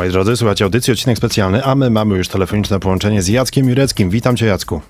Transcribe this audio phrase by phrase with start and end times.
[0.00, 4.10] Moi drodzy, słuchajcie audycji, odcinek specjalny, a my mamy już telefoniczne połączenie z Jackiem Jureckim.
[4.10, 4.80] Witam cię Jacku.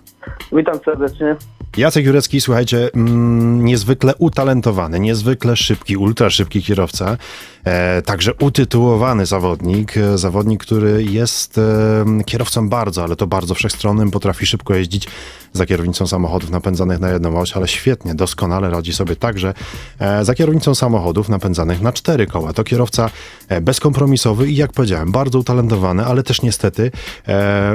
[0.53, 1.37] Witam serdecznie.
[1.77, 7.17] Jacek Jurecki, słuchajcie, mm, niezwykle utalentowany, niezwykle szybki, ultra szybki kierowca,
[7.65, 14.11] e, także utytułowany zawodnik, e, zawodnik, który jest e, kierowcą bardzo, ale to bardzo wszechstronnym,
[14.11, 15.09] potrafi szybko jeździć
[15.53, 19.55] za kierownicą samochodów napędzanych na jedną oś, ale świetnie, doskonale radzi sobie także
[19.99, 22.53] e, za kierownicą samochodów napędzanych na cztery koła.
[22.53, 23.11] To kierowca
[23.49, 26.91] e, bezkompromisowy i jak powiedziałem, bardzo utalentowany, ale też niestety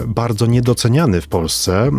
[0.08, 1.92] bardzo niedoceniany w Polsce,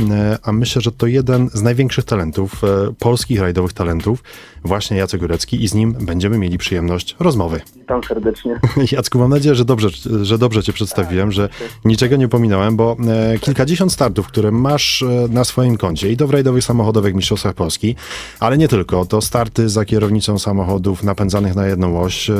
[0.42, 4.22] a myślę, że to jeden z największych talentów, e, polskich rajdowych talentów,
[4.64, 7.60] właśnie Jacek Górecki i z nim będziemy mieli przyjemność rozmowy.
[7.76, 8.60] Witam serdecznie.
[8.92, 9.88] Jacku, mam nadzieję, że dobrze,
[10.22, 11.48] że dobrze cię przedstawiłem, że
[11.84, 16.26] niczego nie pominąłem, bo e, kilkadziesiąt startów, które masz e, na swoim koncie i to
[16.26, 17.96] w rajdowych samochodowych mistrzostwach Polski,
[18.40, 22.30] ale nie tylko, to starty za kierownicą samochodów napędzanych na jedną oś,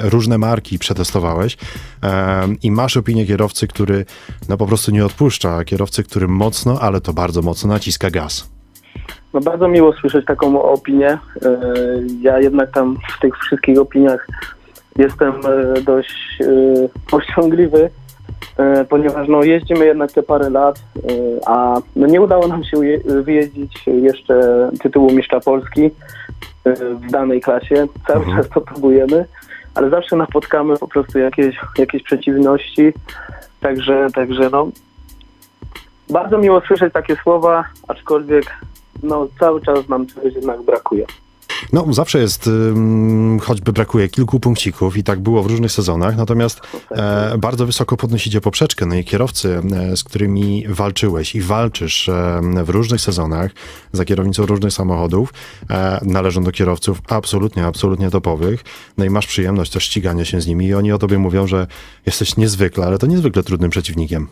[0.00, 1.56] różne marki przetestowałeś
[2.62, 4.04] i masz opinię kierowcy, który
[4.48, 8.50] no po prostu nie odpuszcza, kierowcy, który mocno, ale to bardzo mocno naciska gaz.
[9.34, 11.08] No bardzo miło słyszeć taką opinię.
[11.08, 11.18] E,
[12.20, 14.26] Ja jednak tam w tych wszystkich opiniach
[14.96, 16.44] jestem e, dość e,
[17.10, 17.90] powściągliwy,
[18.56, 20.82] e, ponieważ no jeździmy jednak te parę lat,
[21.46, 25.90] a no nie udało nam się wyjeździć jeszcze tytułu mistrza Polski
[27.06, 27.86] w danej klasie.
[28.06, 28.36] Cały Mhm.
[28.38, 29.24] czas to próbujemy,
[29.74, 32.92] ale zawsze napotkamy po prostu jakieś, jakieś przeciwności.
[33.60, 34.68] Także, także no
[36.12, 38.44] bardzo miło słyszeć takie słowa, aczkolwiek
[39.02, 41.06] no, cały czas nam czegoś jednak brakuje.
[41.72, 42.50] No, zawsze jest,
[43.40, 48.40] choćby brakuje kilku punkcików i tak było w różnych sezonach, natomiast e, bardzo wysoko podnosicie
[48.40, 48.86] poprzeczkę.
[48.86, 53.50] No i kierowcy, e, z którymi walczyłeś i walczysz e, w różnych sezonach
[53.92, 55.34] za kierownicą różnych samochodów,
[55.70, 58.64] e, należą do kierowców absolutnie, absolutnie topowych.
[58.98, 61.66] No i masz przyjemność też ścigania się z nimi i oni o tobie mówią, że
[62.06, 64.28] jesteś niezwykle, ale to niezwykle trudnym przeciwnikiem.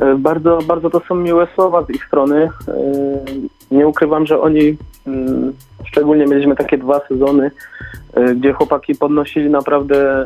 [0.00, 2.50] E, Bardzo, bardzo to są miłe słowa z ich strony.
[2.68, 2.72] E,
[3.70, 5.52] Nie ukrywam, że oni, mm,
[5.84, 7.50] szczególnie mieliśmy takie dwa sezony,
[8.14, 10.24] e, gdzie chłopaki podnosili naprawdę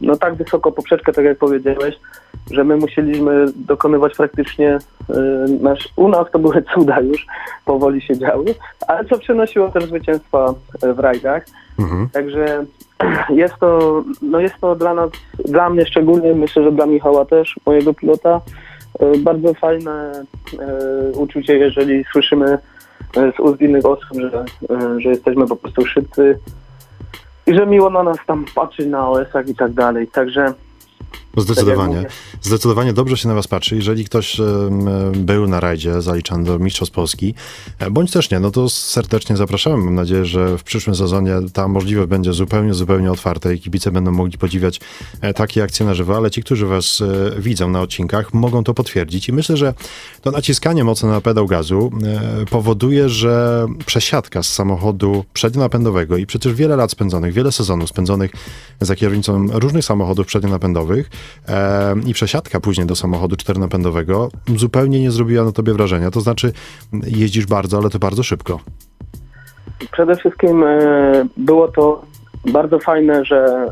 [0.00, 1.94] no tak wysoko poprzeczkę, tak jak powiedziałeś,
[2.50, 4.78] że my musieliśmy dokonywać praktycznie,
[5.60, 7.26] nasz, u nas to były cuda już,
[7.64, 8.54] powoli się działy,
[8.88, 11.44] ale co przynosiło też zwycięstwa w rajdach.
[11.78, 12.08] Mhm.
[12.08, 12.64] Także
[13.42, 15.10] jest to, no jest to dla nas,
[15.44, 18.40] dla mnie szczególnie, myślę, że dla Michała też, mojego pilota,
[19.18, 20.24] bardzo fajne
[20.58, 22.58] e, uczucie, jeżeli słyszymy
[23.16, 26.38] e, z ust innych osób, że, e, że jesteśmy po prostu szybcy
[27.46, 30.08] i że miło na nas tam patrzeć na OS-ach i tak dalej.
[30.08, 30.54] Także
[31.36, 31.96] Zdecydowanie.
[31.96, 32.08] mówię.
[32.42, 33.76] Zdecydowanie dobrze się na was patrzy.
[33.76, 34.40] Jeżeli ktoś
[35.14, 37.34] był na rajdzie zaliczany do Mistrzostw Polski,
[37.78, 39.76] e, bądź też nie, no to serdecznie zapraszamy.
[39.76, 44.10] Mam nadzieję, że w przyszłym sezonie ta możliwość będzie zupełnie, zupełnie otwarta i kibice będą
[44.10, 44.80] mogli podziwiać
[45.20, 47.02] e, takie akcje na żywo, ale ci, którzy was
[47.36, 49.74] e, widzą na odcinkach, mogą to potwierdzić i myślę, że
[50.22, 51.90] to naciskanie mocno na pedał gazu
[52.50, 58.30] powoduje, że przesiadka z samochodu przednionapędowego i przecież wiele lat spędzonych, wiele sezonów spędzonych
[58.80, 61.10] za kierownicą różnych samochodów przednionapędowych
[61.48, 66.10] e, i przesiadka później do samochodu czternapędowego zupełnie nie zrobiła na tobie wrażenia.
[66.10, 66.52] To znaczy
[67.06, 68.60] jeździsz bardzo, ale to bardzo szybko.
[69.92, 72.02] Przede wszystkim e, było to
[72.52, 73.70] bardzo fajne, że e,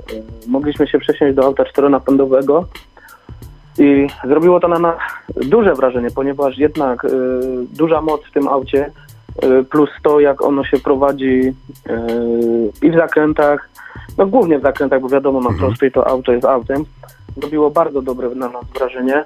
[0.50, 2.66] mogliśmy się przesiąść do auta czteronapędowego
[3.78, 4.96] i zrobiło to na nas
[5.46, 7.08] duże wrażenie, ponieważ jednak e,
[7.76, 8.90] duża moc w tym aucie
[9.70, 11.54] plus to, jak ono się prowadzi
[12.82, 13.68] i w zakrętach,
[14.18, 15.58] no głównie w zakrętach, bo wiadomo, na Mhm.
[15.58, 16.84] prostej to auto jest autem,
[17.40, 19.24] zrobiło bardzo dobre na nas wrażenie.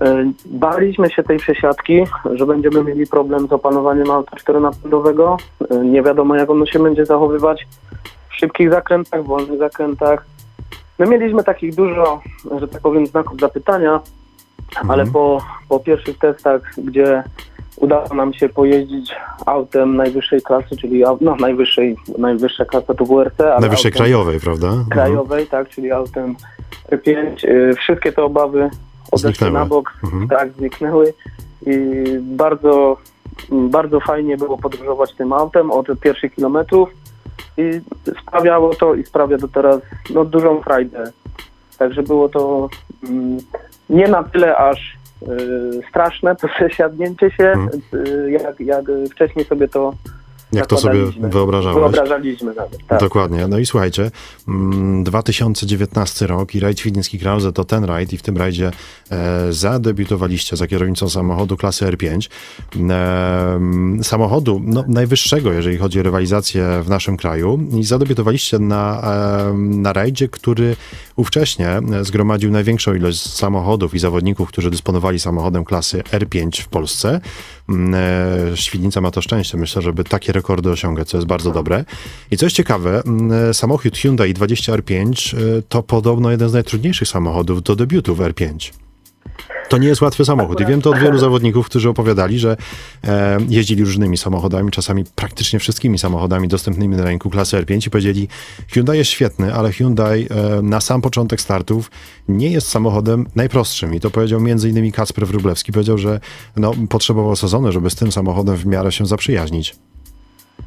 [0.00, 5.36] E, Baliśmy się tej przesiadki, że będziemy mieli problem z opanowaniem auta czteronapędowego.
[5.70, 7.66] E, Nie wiadomo, jak ono się będzie zachowywać
[8.30, 10.26] w szybkich zakrętach, w wolnych zakrętach.
[10.98, 12.20] My mieliśmy takich dużo,
[12.60, 14.00] że tak powiem, znaków zapytania,
[14.88, 17.22] ale po, po pierwszych testach, gdzie
[17.76, 19.14] udało nam się pojeździć
[19.46, 24.66] autem najwyższej klasy, czyli no, najwyższej, najwyższa klasa to WRC, ale Najwyższej krajowej, prawda?
[24.66, 24.86] Mhm.
[24.86, 26.36] krajowej, tak, czyli autem
[26.90, 27.44] R5.
[27.48, 28.70] Y, Wszystkie te obawy
[29.12, 29.52] odeszły Zniknęły.
[29.52, 30.28] na bok, Mhm.
[30.28, 31.14] tak, zniknęły
[31.66, 31.74] i
[32.20, 32.96] bardzo,
[33.50, 36.88] bardzo fajnie było podróżować tym autem od pierwszych kilometrów
[37.56, 37.80] i
[38.22, 39.80] sprawiało to i sprawia do teraz
[40.14, 41.12] no, dużą frajdę.
[41.78, 42.68] Także było to
[43.08, 43.38] mm,
[43.90, 45.26] nie na tyle aż y,
[45.90, 47.80] straszne to przesiadnięcie się, Mhm.
[48.06, 49.94] y, jak, jak wcześniej sobie to
[50.56, 51.78] Jak to sobie wyobrażałeś?
[51.80, 53.00] Wyobrażaliśmy nawet, tak.
[53.00, 53.48] Dokładnie.
[53.48, 54.10] No i słuchajcie,
[55.02, 58.70] 2019 mm, rok i rajd Świdnicki Krause to ten rajd i w tym rajdzie
[59.50, 62.28] zadebiutowaliście za kierownicą samochodu klasy R5.
[62.90, 69.02] E, samochodu no, najwyższego, jeżeli chodzi o rywalizację w naszym kraju i zadebiutowaliście na,
[69.50, 70.76] e, na rajdzie, który
[71.16, 77.20] ówcześnie zgromadził największą ilość samochodów i zawodników, którzy dysponowali samochodem klasy R5 w Polsce.
[77.68, 77.94] Mm,
[78.52, 81.84] e, Świdnica ma to szczęście, myślę, żeby takie rekordy osiągać, co jest bardzo dobre.
[82.30, 87.62] I co jest ciekawe, mm, samochód Hyundai 20R5 e, to podobno jeden z najtrudniejszych samochodów
[87.62, 88.72] do debiutu w R5.
[89.68, 90.60] To nie jest łatwy samochód.
[90.60, 92.56] I wiem to od wielu zawodników, którzy opowiadali, że
[93.04, 98.28] e, jeździli różnymi samochodami, czasami praktycznie wszystkimi samochodami dostępnymi na rynku klasy R5 i powiedzieli,
[98.72, 101.90] Hyundai jest świetny, ale Hyundai e, na sam początek startów
[102.28, 103.94] nie jest samochodem najprostszym.
[103.94, 105.72] I to powiedział między innymi Kacper Wróblewski.
[105.72, 106.20] Powiedział, że
[106.56, 109.76] no, potrzebował sezonu, żeby z tym samochodem w miarę się zaprzyjaźnić.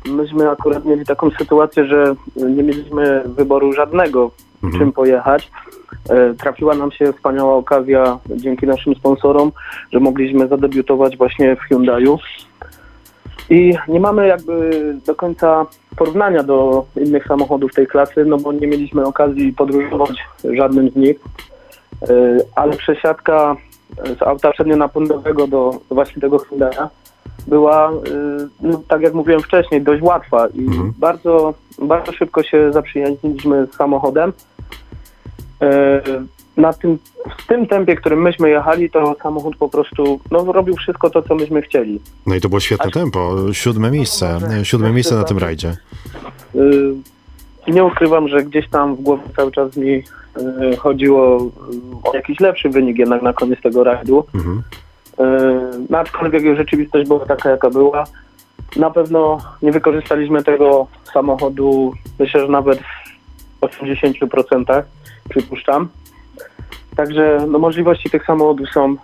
[0.06, 4.32] Myśmy akurat mieli taką sytuację, że nie mieliśmy wyboru żadnego,
[4.64, 4.84] mhm.
[4.84, 5.52] czym pojechać.
[6.10, 9.52] E, trafiła nam się wspaniała okazja dzięki naszym sponsorom,
[9.94, 12.18] że mogliśmy zadebiutować właśnie w Hyundai'u.
[13.50, 14.72] I nie mamy jakby
[15.06, 15.66] do końca
[15.98, 21.20] porównania do innych samochodów tej klasy, no bo nie mieliśmy okazji podróżować żadnym z nich.
[22.02, 23.56] E, ale przesiadka
[24.20, 26.88] z auta przednionapędowego do, do właśnie tego Hyundai'a
[27.48, 27.94] była, e,
[28.62, 30.94] no, tak jak mówiłem wcześniej, dość łatwa i mhm.
[30.98, 34.34] bardzo, bardzo szybko się zaprzyjaźniliśmy z samochodem.
[35.62, 36.02] E,
[36.58, 36.98] na tym,
[37.38, 41.36] w tym tempie, którym myśmy jechali, to samochód po prostu no, robił wszystko to, co
[41.36, 42.00] myśmy chcieli.
[42.28, 43.36] No i to było świetne tempo.
[43.54, 44.40] Siódme miejsce.
[44.42, 45.78] Może, Siódme miejsce na tym rajdzie.
[47.68, 50.04] E, nie ukrywam, że gdzieś tam w głowie cały czas mi e,
[50.78, 51.52] chodziło
[52.04, 54.26] o jakiś lepszy wynik jednak na koniec tego rajdu.
[54.36, 54.64] Mhm.
[55.90, 58.04] No, aczkolwiek rzeczywistość była taka, jaka była.
[58.76, 63.09] Na pewno nie wykorzystaliśmy tego samochodu, myślę, że nawet w
[63.62, 64.84] 80%
[65.30, 65.90] przypuszczam.
[66.96, 68.96] Także no, możliwości tych samochodów są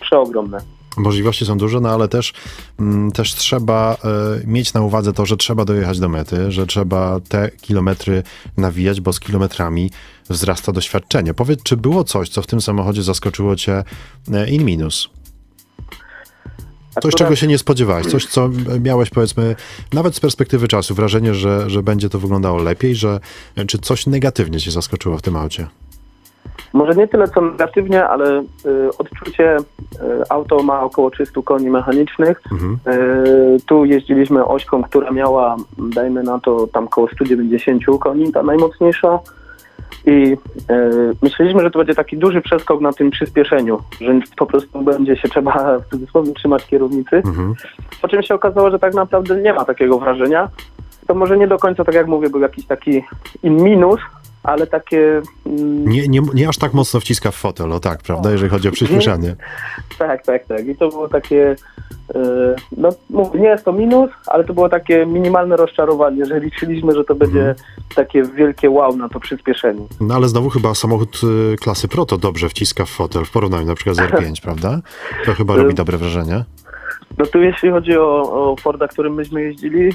[0.00, 0.58] przeogromne.
[0.96, 2.32] Możliwości są duże, no ale też,
[2.80, 3.96] mm, też trzeba
[4.42, 8.22] y, mieć na uwadze to, że trzeba dojechać do mety, że trzeba te kilometry
[8.56, 9.90] nawijać, bo z kilometrami
[10.30, 11.34] wzrasta doświadczenie.
[11.34, 13.84] Powiedz, czy było coś, co w tym samochodzie zaskoczyło cię
[14.28, 15.10] y, in minus?
[17.00, 18.50] Coś, czego się nie spodziewałeś, coś, co
[18.80, 19.56] miałeś, powiedzmy,
[19.92, 23.20] nawet z perspektywy czasu, wrażenie, że, że będzie to wyglądało lepiej, że
[23.66, 25.66] czy coś negatywnie cię zaskoczyło w tym aucie?
[26.72, 28.44] Może nie tyle co negatywnie, ale y,
[28.98, 29.60] odczucie, y,
[30.28, 32.42] auto ma około 300 koni mechanicznych.
[32.52, 32.78] Mhm.
[32.88, 39.18] Y, tu jeździliśmy ośką, która miała, dajmy na to, tam około 190 koni, ta najmocniejsza.
[40.06, 40.36] I
[40.68, 40.90] e,
[41.22, 45.28] myśleliśmy, że to będzie taki duży przeskok na tym przyspieszeniu, że po prostu będzie się
[45.28, 47.16] trzeba w cudzysłowie trzymać kierownicy.
[47.16, 47.54] Mhm.
[48.02, 50.48] Po czym się okazało, że tak naprawdę nie ma takiego wrażenia.
[51.06, 53.02] To może nie do końca, tak jak mówię, był jakiś taki
[53.42, 54.00] minus,
[54.42, 55.22] ale takie...
[55.46, 58.68] Mm, nie, nie, nie aż tak mocno wciska w fotel, o tak, prawda, jeżeli chodzi
[58.68, 59.36] o przyspieszanie.
[59.98, 60.66] Tak, tak, tak.
[60.66, 61.56] I to było takie,
[62.14, 62.88] e, no
[63.34, 67.40] nie jest to minus, ale to było takie minimalne rozczarowanie, że liczyliśmy, że to będzie
[67.40, 67.56] mhm.
[67.94, 69.86] takie wielkie wow na to przyspieszenie.
[70.00, 71.20] No ale znowu chyba samochód
[71.52, 74.80] y, klasy Pro to dobrze wciska w fotel w porównaniu na przykład z R5, prawda?
[75.24, 76.44] To chyba robi dobre wrażenie.
[77.18, 79.92] No tu jeśli chodzi o, o Forda, którym myśmy jeździli, e,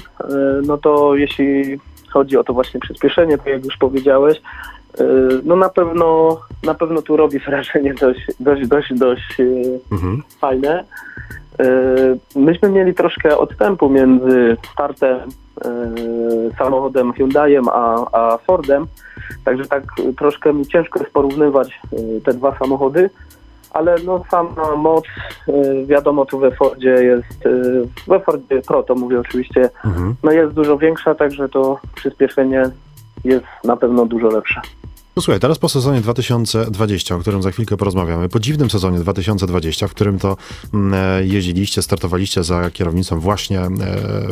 [0.66, 1.78] no to jeśli
[2.10, 4.40] chodzi o to właśnie przyspieszenie, tak jak już powiedziałeś,
[5.00, 5.04] e,
[5.44, 9.44] no na pewno na pewno tu robi wrażenie dość, dość, dość, dość e,
[9.92, 10.22] mhm.
[10.40, 10.84] fajne.
[12.36, 15.18] Myśmy mieli troszkę odstępu między startem
[16.58, 18.86] samochodem Hyundaiem a, a Fordem,
[19.44, 19.82] także tak
[20.18, 21.80] troszkę mi ciężko jest porównywać
[22.24, 23.10] te dwa samochody
[23.70, 25.04] ale no sama moc,
[25.48, 30.14] y, wiadomo, tu we Fordzie jest, y, we Fordzie Pro to mówię oczywiście, mhm.
[30.22, 32.62] no jest dużo większa, także to przyspieszenie
[33.24, 34.60] jest na pewno dużo lepsze.
[35.18, 39.88] No słuchaj, teraz po sezonie 2020, o którym za chwilkę porozmawiamy, po dziwnym sezonie 2020,
[39.88, 40.36] w którym to
[40.74, 43.70] mm, e, jeździliście, startowaliście za kierownicą właśnie e,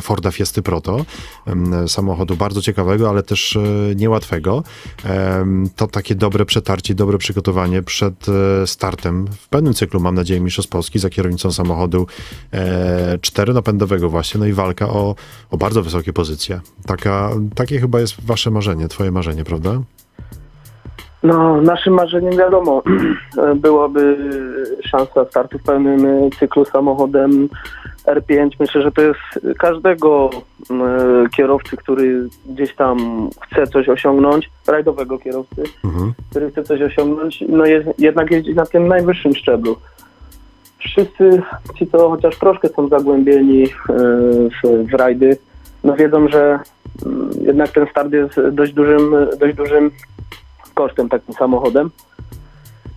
[0.03, 1.05] Forda Fiesty Proto,
[1.47, 3.61] mm, samochodu bardzo ciekawego, ale też e,
[3.95, 4.63] niełatwego.
[5.77, 8.27] To takie dobre przetarcie, dobre przygotowanie przed
[8.67, 12.07] startem w pewnym cyklu, mam nadzieję, Mistrzostw Polski za kierownicą samochodu
[13.21, 15.15] czteronapędowego właśnie, no i walka o,
[15.51, 16.61] o bardzo wysokie pozycje.
[16.87, 19.81] Taka, takie chyba jest wasze marzenie, twoje marzenie, prawda?
[21.27, 22.83] No, naszym marzeniem wiadomo
[23.65, 24.17] byłaby
[24.85, 27.49] szansa startu w pełnym cyklu samochodem
[28.05, 28.51] R5.
[28.61, 30.31] Myślę, że to jest każdego
[30.71, 30.75] e,
[31.37, 36.13] kierowcy, który gdzieś tam chce coś osiągnąć, rajdowego kierowcy, mhm.
[36.31, 39.77] który chce coś osiągnąć, no jest, jednak jeździć na tym najwyższym szczeblu.
[40.79, 41.43] Wszyscy
[41.79, 43.69] ci, co chociaż troszkę są zagłębieni e,
[44.49, 45.37] w, w rajdy,
[45.85, 46.59] no wiedzą, że
[47.41, 49.91] jednak ten start jest dość dużym, dość dużym
[50.77, 51.91] kosztem takim samochodem.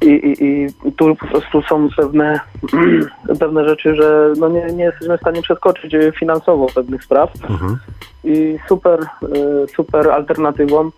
[0.02, 2.40] I, i, I tu po prostu są pewne,
[3.40, 7.30] pewne rzeczy, że no nie, nie jesteśmy w stanie przeskoczyć finansowo pewnych spraw.
[7.50, 7.78] Mhm.
[8.24, 10.90] I super, y, super alternatywą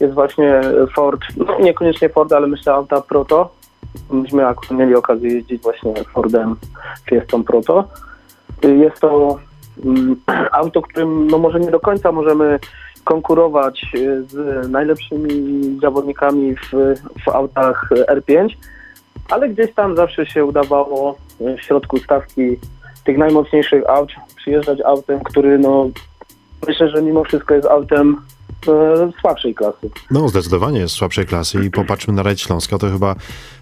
[0.00, 0.60] jest właśnie
[0.94, 3.50] Ford, no niekoniecznie Ford, ale myślę auta Proto.
[4.10, 6.56] Myśmy akurat mieli okazję jeździć właśnie Fordem
[7.08, 7.84] Fiestą Proto.
[8.64, 9.38] Y, Jest to
[9.84, 10.16] mm,
[10.52, 12.58] auto, którym no może nie do końca możemy
[13.10, 15.32] konkurować y, z najlepszymi
[15.82, 16.70] zawodnikami w,
[17.24, 18.48] w autach R5,
[19.30, 22.56] ale gdzieś tam zawsze się udawało y, w środku stawki
[23.04, 25.90] tych najmocniejszych aut przyjeżdżać autem, który no
[26.66, 28.39] myślę, że mimo wszystko jest autem e,
[29.20, 29.90] słabszej klasy.
[30.10, 33.16] No, zdecydowanie jest słabszej klasy i popatrzmy na rajd Śląska, to chyba,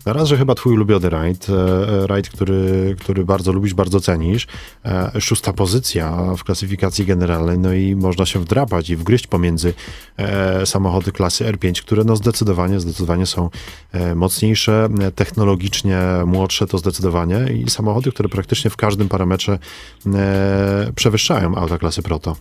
[0.07, 4.47] na raz, że chyba twój ulubiony rajd, e, rajd, który, który bardzo lubisz, bardzo cenisz.
[4.85, 9.75] E, Szósta pozycja w klasyfikacji generalnej, no i można się wdrapać i wgryźć pomiędzy
[10.17, 13.51] e, samochody klasy R5, które no zdecydowanie, zdecydowanie są
[13.93, 19.59] e, mocniejsze, e, technologicznie młodsze to zdecydowanie i samochody, które praktycznie w każdym parametrze
[20.07, 22.37] e, przewyższają auta klasy Proto.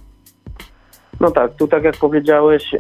[1.19, 2.79] No tak, tu tak jak powiedziałeś, e,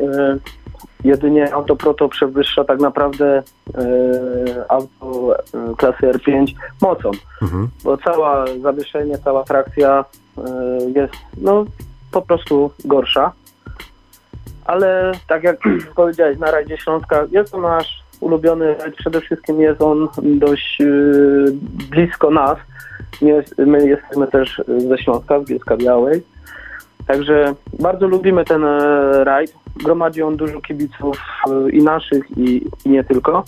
[1.03, 3.43] jedynie auto Proto przewyższa tak naprawdę
[3.77, 7.69] e, auto e, klasy R5 mocą, Mhm.
[7.83, 10.05] bo cała zawieszenie, cała trakcja
[10.95, 11.65] jest no
[12.11, 13.31] po prostu gorsza.
[14.65, 15.57] Ale tak jak
[15.95, 18.95] powiedziałeś, na rajdzie Śląska jest to nasz ulubiony rajd.
[18.95, 20.77] Przede wszystkim jest on dość
[21.89, 22.57] blisko nas.
[23.57, 26.23] My jesteśmy też ze Śląska, z Bielska Białej.
[27.07, 29.53] Także bardzo lubimy ten e, rajd.
[29.83, 33.43] Gromadzi on dużo kibiców e, i naszych, i, i nie tylko.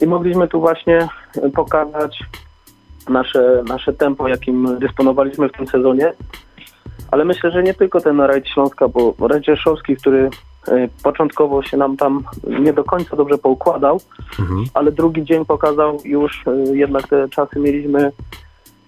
[0.00, 1.08] I mogliśmy tu właśnie
[1.42, 2.20] e, pokazać
[3.08, 6.12] nasze, nasze tempo, jakim dysponowaliśmy w tym sezonie.
[7.10, 10.30] Ale myślę, że nie tylko ten rajd Śląska, bo rajd Rzeszowski, który
[11.02, 12.24] początkowo się nam tam
[12.60, 14.00] nie do końca dobrze poukładał,
[14.38, 14.64] Mhm.
[14.74, 18.12] ale drugi dzień pokazał już jednak te czasy mieliśmy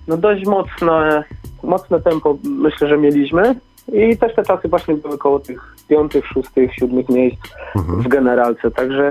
[0.08, 1.24] no dość mocne,
[1.62, 3.54] mocne tempo myślę, że mieliśmy
[3.92, 7.38] i też te czasy właśnie były koło tych piątych, szóstych, siódmych miejsc
[7.76, 8.02] Mhm.
[8.02, 9.10] w generalce, także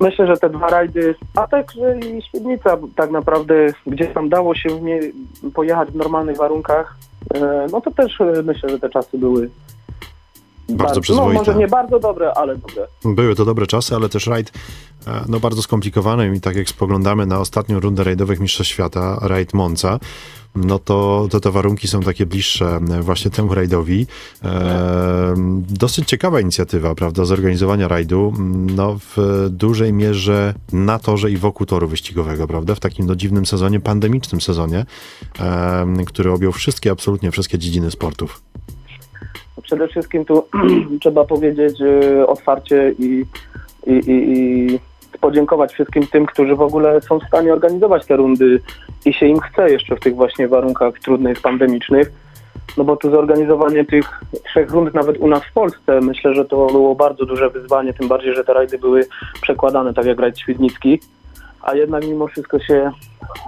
[0.00, 3.54] myślę, że te dwa rajdy, a także i Świdnica tak naprawdę,
[3.86, 5.00] gdzie tam dało się w nie
[5.54, 6.96] pojechać w normalnych warunkach,
[7.34, 9.50] e, no to też e, myślę, że te czasy były
[10.70, 11.38] Bardzo no przyzwoite.
[11.38, 12.86] może nie bardzo dobre, ale dobre.
[13.04, 14.52] Były to dobre czasy, ale też rajd
[15.06, 19.54] e, no, bardzo skomplikowany i tak jak spoglądamy na ostatnią rundę rajdowych Mistrzostw Świata, rajd
[19.54, 19.98] Monza,
[20.54, 24.06] no to, to te warunki są takie bliższe e, właśnie temu rajdowi.
[24.44, 25.34] E,
[25.68, 28.32] dosyć ciekawa inicjatywa, prawda, zorganizowania rajdu,
[28.76, 33.46] no w dużej mierze na torze i wokół toru wyścigowego, prawda, w takim no, dziwnym
[33.46, 34.86] sezonie, pandemicznym sezonie,
[35.40, 38.42] e, który objął wszystkie, absolutnie wszystkie dziedziny sportów.
[39.62, 40.44] Przede wszystkim tu
[41.02, 43.24] trzeba powiedzieć e, otwarcie i,
[43.86, 44.38] i, i,
[44.72, 44.78] i
[45.20, 48.60] podziękować wszystkim tym, którzy w ogóle są w stanie organizować te rundy
[49.04, 52.12] i się im chce jeszcze w tych właśnie warunkach trudnych, pandemicznych.
[52.76, 56.66] No bo tu zorganizowanie tych trzech rund nawet u nas w Polsce, myślę, że to
[56.66, 59.06] było bardzo duże wyzwanie, tym bardziej, że te rajdy były
[59.42, 61.00] przekładane tak jak rajd Świdnicki,
[61.62, 62.90] a jednak mimo wszystko się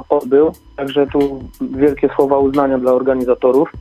[0.09, 0.52] odbył.
[0.76, 3.73] Także tu wielkie słowa uznania dla organizatorów.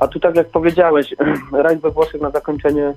[0.00, 1.14] A tu tak jak powiedziałeś,
[1.52, 2.94] rajd we Włoszech na zakończenie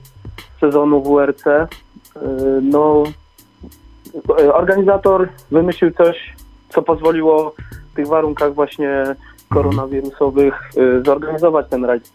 [0.62, 3.04] sezonu WRC, yy, no
[4.54, 6.36] organizator wymyślił coś,
[6.70, 7.56] co pozwoliło
[7.92, 9.16] w tych warunkach właśnie
[9.50, 12.12] koronawirusowych yy, zorganizować ten rajd.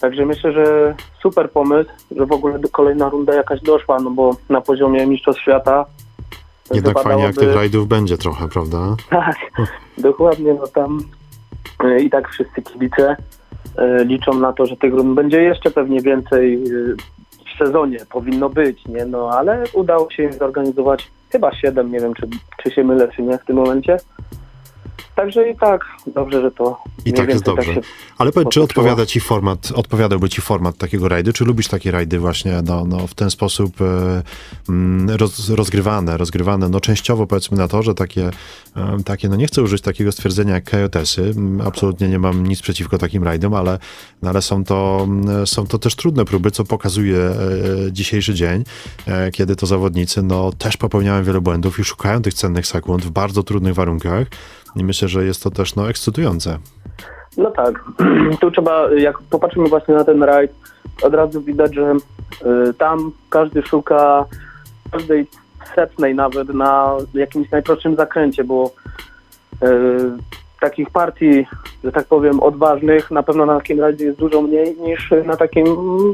[0.00, 4.60] Także myślę, że super pomysł, że w ogóle kolejna runda jakaś doszła, no bo na
[4.60, 5.86] poziomie Mistrzostw Świata
[6.74, 8.96] Jednak fajnie, jak tych rajdów będzie trochę, prawda?
[9.10, 9.36] tak,
[9.98, 11.00] dokładnie, no tam
[12.00, 13.16] i tak wszyscy kibice
[14.04, 16.58] liczą na to, że tych rund będzie jeszcze pewnie więcej e,
[17.54, 22.28] w sezonie, powinno być, nie, no ale udało się zorganizować chyba siedem, nie wiem czy,
[22.62, 23.96] czy się mylę, czy nie w tym momencie.
[25.16, 27.74] Także i tak, dobrze, że to I tak jest więcej dobrze.
[27.74, 27.80] się
[28.18, 31.32] Ale powiedz, czy odpowiada ci format, odpowiadałby ci format takiego rajdu?
[31.32, 34.22] Czy lubisz takie rajdy właśnie no, no, w ten sposób e,
[34.68, 38.30] mm, roz, rozgrywane, rozgrywane, no częściowo powiedzmy na to, że takie,
[38.76, 42.98] e, takie, no nie chcę użyć takiego stwierdzenia jak kajotesy, absolutnie nie mam nic przeciwko
[42.98, 43.78] takim rajdom, ale,
[44.22, 47.36] no, ale są, to, mm, są to też trudne próby, co pokazuje e,
[47.92, 48.64] dzisiejszy dzień,
[49.32, 53.42] kiedy to zawodnicy no, też popełniają wiele błędów i szukają tych cennych sekund w bardzo
[53.42, 54.26] trudnych warunkach
[54.76, 56.58] i myślę, że jest to też no, ekscytujące.
[57.36, 57.84] No tak,
[58.40, 60.52] tu trzeba, jak popatrzymy właśnie na ten rajd,
[61.02, 61.94] od razu widać, że
[62.70, 64.24] y, tam każdy szuka
[64.92, 65.26] każdej
[65.74, 68.70] setnej nawet na jakimś najprostszym zakręcie, bo
[69.62, 69.66] y,
[70.60, 71.46] takich partii,
[71.84, 75.64] że tak powiem, odważnych na pewno na takim rajdzie jest dużo mniej niż na takim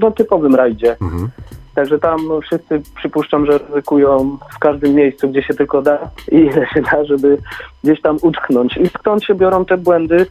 [0.01, 0.97] no, typowym rajdzie.
[1.01, 1.29] Mhm.
[1.77, 6.67] Także tam wszyscy przypuszczam, że ryzykują w każdym miejscu, gdzie się tylko da i ile
[6.75, 7.39] się da, żeby
[7.85, 8.77] gdzieś tam utknąć.
[8.77, 10.27] I skąd się biorą te błędy?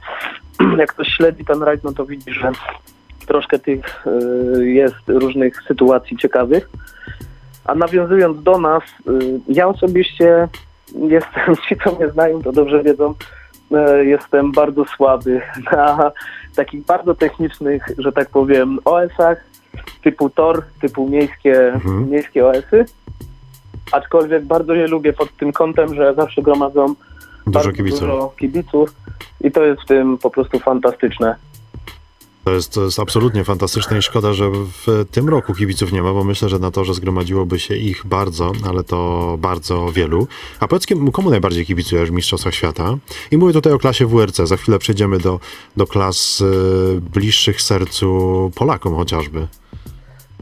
[0.79, 2.51] Jak ktoś śledzi ten rajd, no to widzi, że
[3.27, 4.07] troszkę tych
[4.61, 6.69] y, jest różnych sytuacji ciekawych.
[7.65, 10.47] A nawiązując do nas, y, ja osobiście
[10.95, 13.13] jestem, ci co mnie znają, to dobrze wiedzą,
[13.71, 16.11] y, jestem bardzo słaby na
[16.55, 19.54] takich bardzo technicznych, że tak powiem, OS-ach,
[20.03, 22.09] typu TOR, typu miejskie, Mhm.
[22.09, 22.85] miejskie OS-y.
[23.91, 26.95] Aczkolwiek bardzo je lubię pod tym kątem, że zawsze gromadzą Dużo
[27.45, 27.99] bardzo kibiców.
[27.99, 28.95] dużo kibiców
[29.41, 31.35] i to jest w tym po prostu fantastyczne.
[32.45, 36.13] To jest, to jest absolutnie fantastyczne i szkoda, że w tym roku kibiców nie ma,
[36.13, 40.27] bo myślę, że na to, że zgromadziłoby się ich bardzo, ale to bardzo wielu.
[40.59, 42.97] A powiedz, komu najbardziej kibicujesz w Mistrzostwach Świata?
[43.31, 44.37] I mówię tutaj o klasie WRC.
[44.37, 45.39] Za chwilę przejdziemy do,
[45.77, 49.47] do klas y, bliższych sercu Polakom chociażby.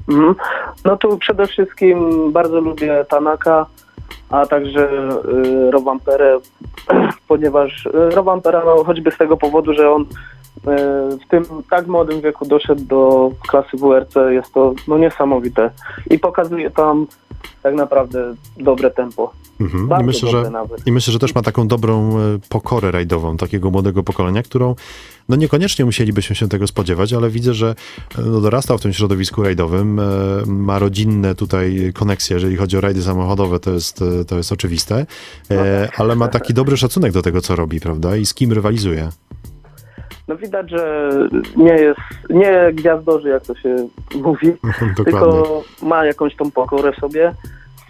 [0.09, 0.35] Mhm.
[0.85, 3.65] No tu przede wszystkim bardzo lubię Tanaka,
[4.29, 6.39] a także y, Rowamperę,
[7.27, 10.05] ponieważ y, Rowampera no, choćby z tego powodu, że on y,
[11.17, 15.69] w tym tak młodym wieku doszedł do klasy WRC, jest to no, niesamowite.
[16.09, 17.07] I pokazuje tam
[17.63, 19.33] tak naprawdę dobre tempo.
[19.61, 20.01] Mhm.
[20.01, 20.87] I, myślę, dobre że, nawet.
[20.87, 24.75] I myślę, że też ma taką dobrą e, pokorę rajdową takiego młodego pokolenia, którą
[25.29, 27.75] no niekoniecznie musielibyśmy się tego spodziewać, ale widzę, że
[28.17, 30.03] e, no, dorastał w tym środowisku rajdowym, e,
[30.45, 35.05] ma rodzinne tutaj koneksje, jeżeli chodzi o rajdy samochodowe, to jest, to jest oczywiste,
[35.51, 38.17] e, ale ma taki dobry szacunek do tego, co robi, prawda?
[38.17, 39.09] I z kim rywalizuje.
[40.27, 41.09] No widać, że
[41.55, 41.99] nie jest,
[42.29, 43.75] nie gwiazdorzy, jak to się
[44.23, 44.53] mówi,
[45.05, 47.33] tylko ma jakąś tą pokorę w sobie.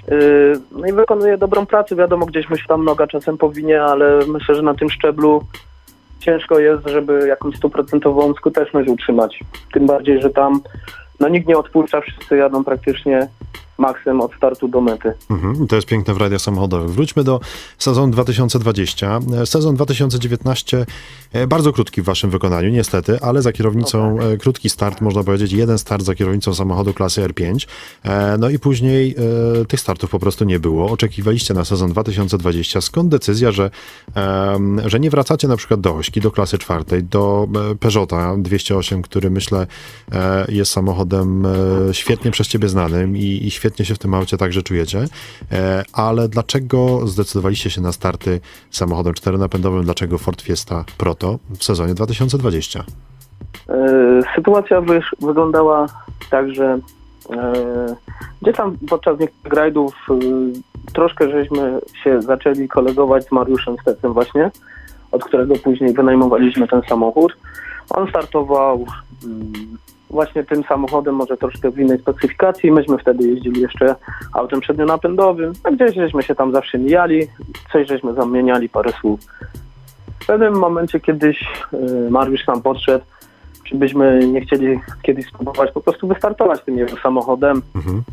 [0.07, 1.95] Yy, No i wykonuje dobrą pracę.
[1.95, 5.43] Wiadomo, gdzieś mu się tam noga czasem powinie, ale myślę, że na tym szczeblu
[6.19, 9.39] ciężko jest, żeby jakąś stuprocentową skuteczność utrzymać.
[9.73, 10.61] Tym bardziej, że tam
[11.19, 13.27] no, nikt nie odpuszcza, wszyscy jadą praktycznie
[13.77, 15.13] maksem od startu do mety.
[15.30, 16.89] Mhm, to jest piękne w radiach samochodowych.
[16.89, 17.39] Wróćmy do
[17.77, 19.20] sezonu 2020.
[19.42, 20.86] E, Sezon 2019
[21.34, 25.51] e, bardzo krótki w waszym wykonaniu, niestety, ale za kierownicą e, krótki start, można powiedzieć,
[25.51, 27.68] jeden start za kierownicą samochodu klasy R5.
[28.03, 29.15] E, No i później
[29.68, 30.92] tych startów po prostu nie było.
[30.92, 32.82] Oczekiwaliście na sezon 2020.
[32.82, 33.70] Skąd decyzja, że,
[34.86, 37.48] że nie wracacie na przykład do Ośki, do klasy czwartej, do
[37.79, 39.68] Peugeota 208, który myślę
[40.50, 41.48] jest samochodem
[41.92, 45.05] świetnie przez ciebie znanym i, i świetnie się w tym aucie także czujecie.
[45.51, 48.39] E, Ale dlaczego zdecydowaliście się na starty
[48.71, 49.83] samochodem czteronapędowym?
[49.83, 52.83] Dlaczego Ford Fiesta Proto w sezonie 2020?
[53.69, 54.81] E, Sytuacja
[55.21, 55.87] wyglądała
[56.29, 56.79] tak, że
[57.29, 57.95] e,
[58.41, 59.95] gdzieś tam podczas niektórych rajdów
[60.93, 64.51] troszkę żeśmy się zaczęli kolegować z Mariuszem Stecem właśnie,
[65.11, 67.33] od którego później wynajmowaliśmy ten samochód.
[67.89, 68.85] On startował
[69.23, 69.77] mm,
[70.13, 72.71] właśnie tym samochodem, może troszkę w innej specyfikacji.
[72.71, 73.95] Myśmy wtedy jeździli jeszcze
[74.33, 77.27] autem przednionapędowym, a gdzieś żeśmy się tam zawsze mijali,
[77.71, 79.19] coś żeśmy zamieniali, parę słów.
[80.19, 83.05] W pewnym momencie kiedyś e, Mariusz nam podszedł,
[83.63, 88.03] czy byśmy nie chcieli kiedyś spróbować po prostu wystartować tym jego samochodem, Mhm.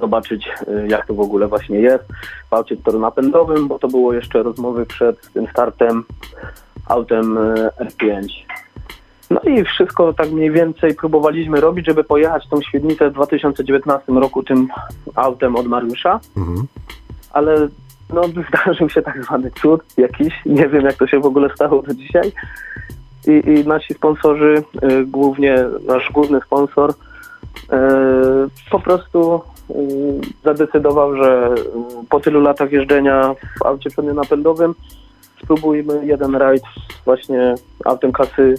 [0.00, 2.04] zobaczyć y, jak to w ogóle właśnie jest
[2.50, 6.04] w aucie napędowym, bo to było jeszcze rozmowy przed tym startem
[6.88, 8.26] autem y, R5.
[9.30, 14.42] No i wszystko tak mniej więcej próbowaliśmy robić, żeby pojechać tą świetnicę w 2019 roku
[14.42, 14.68] tym
[15.14, 16.66] autem od Mariusza, Mhm.
[17.30, 17.68] ale
[18.12, 21.82] no zdarzył się tak zwany cud jakiś, nie wiem jak to się w ogóle stało
[21.82, 22.32] do dzisiaj.
[23.26, 26.94] I, i nasi sponsorzy, y, głównie nasz główny sponsor, y,
[28.70, 29.74] po prostu y,
[30.44, 31.54] zadecydował, że
[32.10, 34.74] po tylu latach jeżdżenia w aucie napędowym
[35.52, 36.62] spróbujmy jeden rajd
[37.04, 38.54] właśnie autem klasy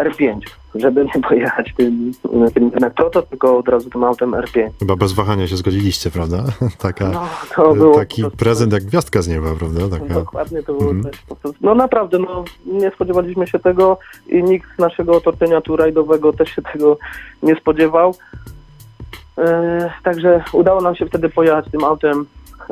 [0.00, 0.34] R5,
[0.74, 2.12] żeby nie pojechać tym,
[2.54, 4.68] tym proto, tylko od razu tym autem R5.
[4.78, 6.44] Chyba bez wahania się zgodziliście, prawda?
[6.78, 9.80] Taka, No, to było taki prostu- prezent jak gwiazdka z nieba, prawda?
[9.98, 11.14] Taka, Dokładnie to było Mhm.
[11.42, 11.52] coś.
[11.60, 13.98] No naprawdę, no nie spodziewaliśmy się tego
[14.28, 16.98] i nikt z naszego otoczenia tu rajdowego też się tego
[17.42, 18.14] nie spodziewał.
[19.38, 22.26] E, także udało nam się wtedy pojechać tym autem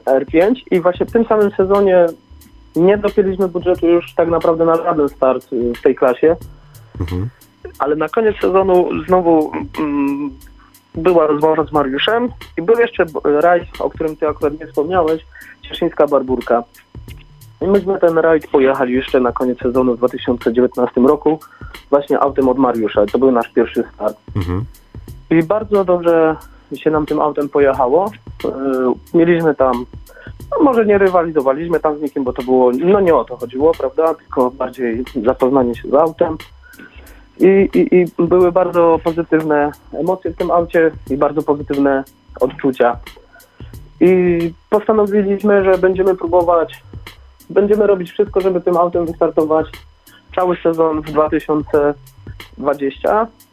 [0.06, 2.06] R5 i właśnie w tym samym sezonie
[2.76, 6.36] nie dopięliśmy budżetu już tak naprawdę na żaden start y, w tej klasie,
[7.00, 7.28] mhm.
[7.78, 10.30] ale na koniec sezonu znowu mm,
[10.94, 15.26] była rozmowa z Mariuszem i był jeszcze rajd, o którym ty akurat nie wspomniałeś,
[15.62, 16.62] Cieszyńska Barburka.
[17.60, 21.40] I myśmy ten rajd pojechali jeszcze na koniec sezonu w 2019 roku
[21.90, 23.06] właśnie autem od Mariusza.
[23.06, 24.16] To był nasz pierwszy start.
[24.36, 24.64] Mhm.
[25.30, 26.36] I bardzo dobrze
[26.74, 28.10] się nam tym autem pojechało.
[28.44, 28.48] E,
[29.14, 29.86] mieliśmy tam,
[30.50, 33.72] no może nie rywalizowaliśmy tam z nikim, bo to było, no nie o to chodziło,
[33.78, 36.36] prawda, tylko bardziej zapoznanie się z autem.
[37.40, 42.04] I, i, I były bardzo pozytywne emocje w tym aucie i bardzo pozytywne
[42.40, 42.96] odczucia.
[44.00, 46.82] I postanowiliśmy, że będziemy próbować,
[47.50, 49.66] będziemy robić wszystko, żeby tym autem wystartować
[50.36, 52.00] cały sezon w 2020,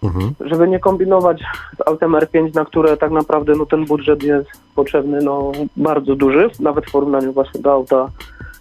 [0.04, 0.34] Mhm.
[0.40, 1.44] żeby nie kombinować
[1.78, 6.50] z autem R5, na które tak naprawdę no, ten budżet jest potrzebny no, bardzo duży,
[6.60, 8.10] nawet w porównaniu właśnie do auta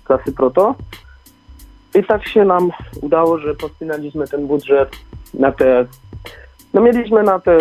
[0.05, 0.75] klasy Proto.
[1.95, 2.71] I tak się nam
[3.01, 4.91] udało, że podpinaliśmy ten budżet
[5.35, 5.87] na te.
[6.75, 7.59] No mieliśmy na te.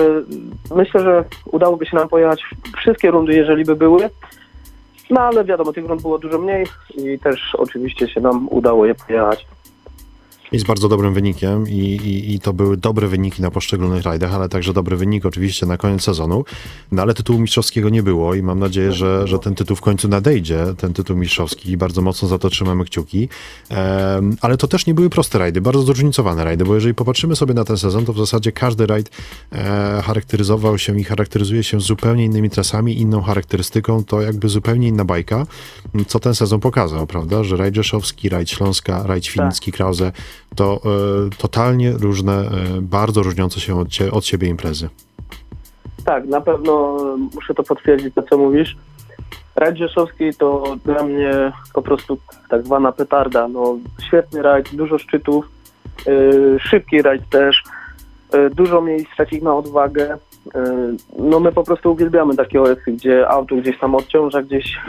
[0.76, 2.44] Myślę, że udałoby się nam pojechać
[2.78, 4.10] wszystkie rundy, jeżeli by były.
[5.10, 6.66] No ale wiadomo, tych rund było dużo mniej
[6.98, 9.48] i też oczywiście się nam udało je pojechać.
[10.54, 14.50] Z bardzo dobrym wynikiem i, i, i to były dobre wyniki na poszczególnych rajdach, ale
[14.50, 16.46] także dobry wynik oczywiście na koniec sezonu.
[16.92, 20.08] No ale tytułu mistrzowskiego nie było i mam nadzieję, że, że ten tytuł w końcu
[20.08, 23.30] nadejdzie, ten tytuł mistrzowski i bardzo mocno za to trzymamy kciuki.
[23.70, 27.54] Em, ale to też nie były proste rajdy, bardzo zróżnicowane rajdy, bo jeżeli popatrzymy sobie
[27.54, 29.10] na ten sezon, to w zasadzie każdy rajd
[29.52, 35.06] e, charakteryzował się i charakteryzuje się zupełnie innymi trasami, inną charakterystyką, to jakby zupełnie inna
[35.06, 35.46] bajka,
[36.08, 40.12] co ten sezon pokazał, prawda, że rajd rzeszowski, rajd Śląska, rajd Świnicki, Krause,
[40.56, 42.48] to e, totalnie różne, e,
[42.82, 44.90] bardzo różniące się od, od siebie imprezy.
[46.06, 46.98] Tak, na pewno
[47.36, 48.78] muszę to potwierdzić, to co mówisz.
[49.56, 52.18] Rajd Rzeszowski to dla mnie po prostu
[52.50, 53.48] tak zwana petarda.
[53.48, 55.46] No, świetny rajd, dużo szczytów,
[56.06, 57.64] yy, szybki rajd też,
[58.56, 60.18] dużo miejsc takich na odwagę.
[61.20, 64.80] No my po prostu uwielbiamy takie OS-y, gdzie auto gdzieś tam odciąża, gdzieś,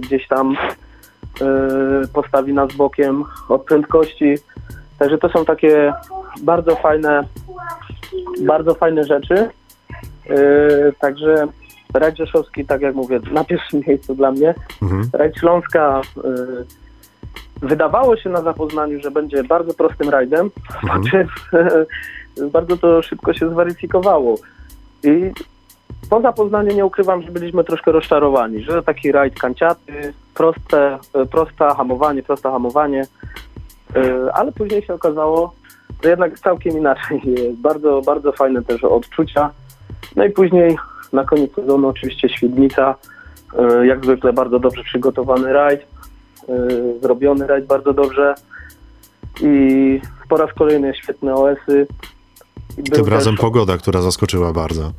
[0.00, 0.56] gdzieś tam
[2.12, 4.34] postawi nas bokiem od prędkości.
[5.02, 5.92] Także to są takie
[6.42, 7.24] bardzo fajne,
[8.46, 9.48] bardzo fajne rzeczy.
[10.28, 11.46] Yy, także
[11.94, 14.54] Rajd Rzeszowski, tak jak mówię, na pierwszym miejscu dla mnie.
[14.82, 15.10] Mhm.
[15.12, 16.64] Rajd Śląska yy,
[17.68, 20.50] wydawało się na zapoznaniu, że będzie bardzo prostym rajdem,
[20.82, 21.02] Mhm.
[21.04, 21.28] czym
[22.50, 24.36] bardzo to szybko się zweryfikowało.
[25.04, 25.30] I
[26.10, 31.74] po zapoznaniu nie ukrywam, że byliśmy troszkę rozczarowani, że taki rajd kanciaty, proste, yy, prosta
[31.74, 33.06] hamowanie, proste hamowanie,
[34.34, 35.54] ale później się okazało,
[36.02, 37.58] że jednak całkiem inaczej jest.
[37.68, 39.50] Bardzo, bardzo fajne też odczucia.
[40.16, 40.76] No i później
[41.12, 42.94] na koniec sezonu oczywiście Świdnica,
[43.58, 46.54] e, jak zwykle bardzo dobrze przygotowany rajd, e,
[47.02, 48.34] zrobiony rajd bardzo dobrze
[49.40, 51.86] i po raz kolejny świetne OS-y.
[52.92, 54.92] Tym razem też- pogoda, która zaskoczyła bardzo.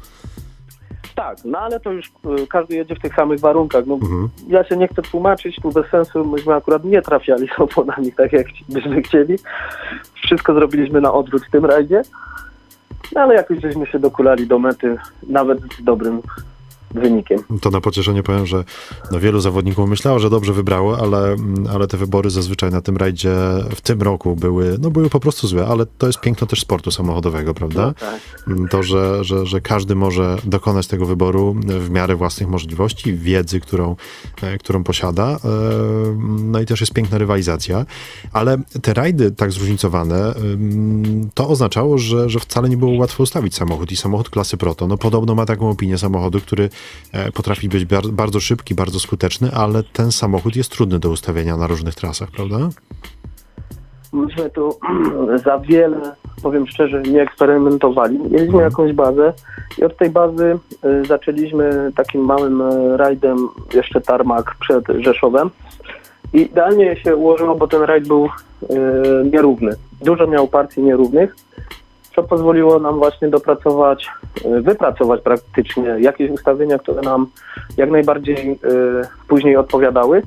[1.16, 3.86] Tak, no ale to już e, każdy jedzie w tych samych warunkach.
[3.88, 4.30] No, Mhm.
[4.48, 8.34] ja się nie chcę tłumaczyć, tu bez sensu, myśmy akurat nie trafiali z oponami tak
[8.34, 9.36] jak byśmy chcieli.
[10.14, 12.02] Wszystko zrobiliśmy na odwrót w tym rajdzie,
[13.16, 14.98] no ale jakoś żeśmy się dokulali do mety,
[15.30, 16.22] nawet z dobrym
[16.94, 17.40] wynikiem.
[17.62, 18.64] To na pocieszenie powiem, że
[19.12, 22.98] no, wielu zawodników myślało, że dobrze wybrało, ale, mm, ale te wybory zazwyczaj na tym
[22.98, 23.36] rajdzie
[23.76, 26.92] w tym roku były, no, były po prostu złe, ale to jest piękno też sportu
[26.92, 27.94] samochodowego, prawda?
[28.00, 28.20] tak.
[28.70, 33.96] To, że, że, że każdy może dokonać tego wyboru w miarę własnych możliwości, wiedzy, którą,
[34.42, 35.40] e, którą posiada.
[35.46, 35.54] E,
[36.44, 37.86] No i też jest piękna rywalizacja.
[38.34, 43.56] Ale te rajdy tak zróżnicowane, ym, to oznaczało, że, że wcale nie było łatwo ustawić
[43.56, 43.92] samochód.
[43.92, 46.70] I samochód klasy Proto, no podobno ma taką opinię samochodu, który
[47.34, 51.68] potrafi być bar- bardzo szybki, bardzo skuteczny, ale ten samochód jest trudny do ustawienia na
[51.68, 52.70] różnych trasach, prawda?
[54.14, 54.80] Myśmy tu
[55.46, 58.20] za wiele, powiem szczerze, nie eksperymentowali.
[58.20, 58.64] Mieliśmy Mhm.
[58.64, 59.34] jakąś bazę
[59.78, 63.38] i od tej bazy y, zaczęliśmy takim małym y, rajdem
[63.74, 65.50] jeszcze tarmak przed Rzeszowem.
[66.34, 68.30] I idealnie się ułożyło, bo ten rajd był y,
[69.34, 69.76] nierówny.
[70.02, 71.36] Dużo miał partii nierównych,
[72.16, 74.10] co pozwoliło nam właśnie dopracować,
[74.46, 77.28] y, wypracować praktycznie jakieś ustawienia, które nam
[77.78, 78.58] jak najbardziej y,
[79.28, 80.22] później odpowiadały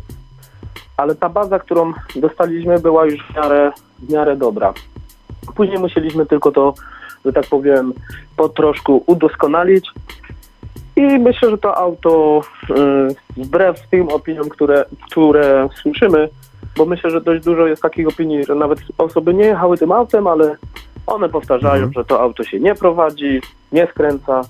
[0.97, 4.75] ale ta baza, którą dostaliśmy, była już w miarę, w miarę dobra.
[5.57, 6.75] Później musieliśmy tylko to,
[7.25, 7.93] że tak powiem,
[8.37, 9.91] po troszku udoskonalić.
[10.97, 16.29] I myślę, że to auto, y, wbrew tym opiniom, które, które słyszymy,
[16.77, 20.27] bo myślę, że dość dużo jest takich opinii, że nawet osoby nie jechały tym autem,
[20.27, 20.57] ale
[21.07, 21.93] one powtarzają, Mhm.
[21.93, 23.41] że to auto się nie prowadzi,
[23.73, 24.41] nie skręca.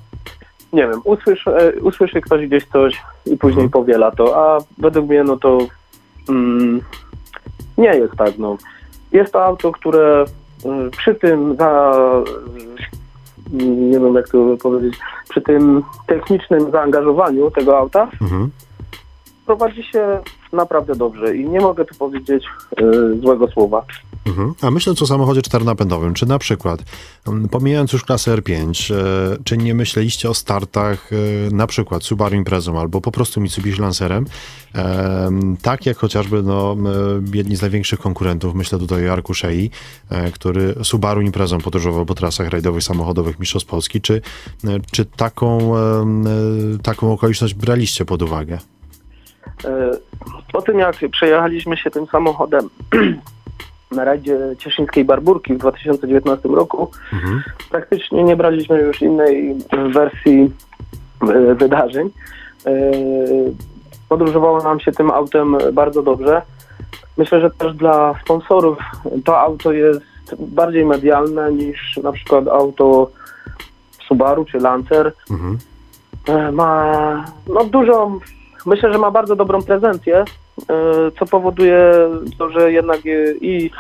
[0.73, 3.71] Nie wiem, usłyszy, e, usłyszy ktoś gdzieś coś i później Mhm.
[3.71, 5.59] powiela to, a według mnie no to
[6.29, 6.81] mm,
[7.79, 8.39] nie jest tak.
[8.39, 8.57] No.
[9.13, 10.25] Jest to auto, które
[10.87, 11.93] y, przy tym za,
[13.61, 18.51] y, nie wiem jak to powiedzieć, przy tym technicznym zaangażowaniu tego auta Mhm.
[19.47, 20.21] prowadzi się
[20.53, 22.45] naprawdę dobrze i nie mogę tu powiedzieć
[22.81, 23.85] y, złego słowa.
[24.27, 24.55] Mhm.
[24.63, 26.83] A myśląc o samochodzie czternapędowym, czy na przykład,
[27.27, 31.17] mm, pomijając już klasę R5, e, czy nie myśleliście o startach e,
[31.55, 34.27] na przykład Subaru Imprezą albo po prostu Mitsubishi Lancerem,
[35.63, 36.77] tak jak chociażby no,
[37.35, 39.71] jedni z największych konkurentów, myślę tutaj o Arku Shei,
[40.11, 44.21] e, który Subaru Imprezą podróżował po trasach rajdowych samochodowych Mistrzostw Polski, czy,
[44.93, 45.73] czy taką,
[46.83, 48.59] taką okoliczność braliście pod uwagę?
[50.53, 52.69] Po tym jak przejechaliśmy się tym samochodem
[53.91, 57.43] na rajdzie Cieszyńskiej Barburki w 2019 roku, Mhm.
[57.71, 59.55] praktycznie nie braliśmy już innej
[59.93, 60.53] wersji
[61.23, 62.11] e, wydarzeń.
[62.67, 62.71] E,
[64.09, 66.43] Podróżowało nam się tym autem bardzo dobrze.
[67.17, 68.79] Myślę, że też dla sponsorów
[69.25, 70.01] to auto jest
[70.39, 73.11] bardziej medialne niż na przykład auto
[74.09, 75.13] Subaru czy Lancer.
[75.31, 75.59] Mhm.
[76.29, 78.19] E, Ma no dużo,
[78.67, 80.25] myślę, że ma bardzo dobrą prezencję, e,
[81.19, 81.93] co powoduje
[82.39, 83.71] to, że jednak e, i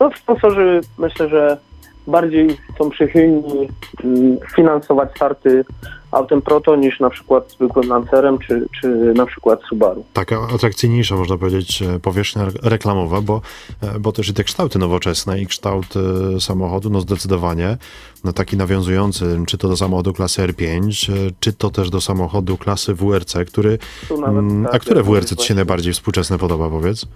[0.00, 1.58] no, sponsorzy myślę, że
[2.06, 3.68] bardziej są przychylni
[4.04, 5.64] mm, finansować starty
[6.10, 10.04] autem Proto niż na przykład zwykłym Lancerem czy, czy na przykład Subaru.
[10.12, 13.40] taka atrakcyjniejsza, można powiedzieć, e, powierzchnia re- reklamowa, bo,
[13.82, 15.86] e, bo też i te kształty nowoczesne i kształt
[16.36, 17.76] e, samochodu, no zdecydowanie,
[18.24, 22.56] no taki nawiązujący, czy to do samochodu klasy R5, e, czy to też do samochodu
[22.56, 23.78] klasy WRC, który,
[24.10, 27.06] nawet mm, tak, a które WRC ci się najbardziej współczesne podoba, powiedz?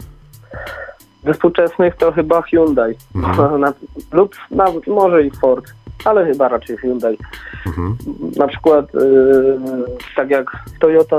[1.24, 3.61] Ze współczesnych to chyba Hyundai Mhm.
[3.61, 3.72] Na,
[4.12, 5.64] lub nawet może i Ford,
[6.05, 7.18] ale chyba raczej Hyundai.
[7.66, 7.96] Mhm.
[8.37, 9.59] na przykład yy,
[10.16, 10.46] tak jak
[10.81, 11.16] Toyota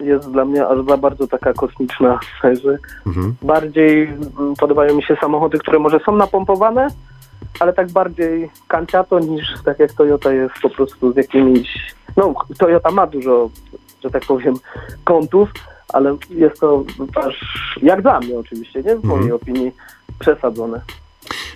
[0.00, 2.18] jest dla mnie aż za bardzo taka kosmiczna,
[2.62, 3.34] że Mhm.
[3.42, 6.88] bardziej mm, podobają mi się samochody, które może są napompowane,
[7.60, 12.90] ale tak bardziej kanciato niż tak jak Toyota jest po prostu z jakimiś, no Toyota
[12.90, 13.50] ma dużo,
[14.04, 14.54] że tak powiem,
[15.04, 15.48] kątów,
[15.92, 17.34] ale jest to aż,
[17.82, 19.42] jak dla mnie oczywiście, nie w mojej Mhm.
[19.42, 19.72] opinii,
[20.18, 20.80] przesadzone.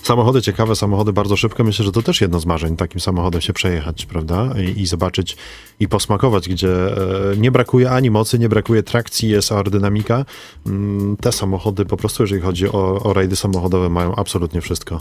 [0.03, 1.65] Samochody ciekawe, samochody bardzo szybkie.
[1.65, 4.49] Myślę, że to też jedno z marzeń, takim samochodem się przejechać, prawda?
[4.77, 5.37] I, i zobaczyć
[5.81, 10.25] i posmakować, gdzie e, nie brakuje ani mocy, nie brakuje trakcji, jest aerodynamika.
[10.67, 15.01] Mm, Te samochody po prostu, jeżeli chodzi o, o rajdy samochodowe, mają absolutnie wszystko.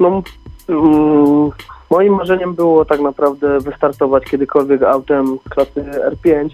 [0.00, 0.22] No,
[0.68, 1.50] mm,
[1.92, 6.48] moim marzeniem było tak naprawdę wystartować kiedykolwiek autem klasy R5,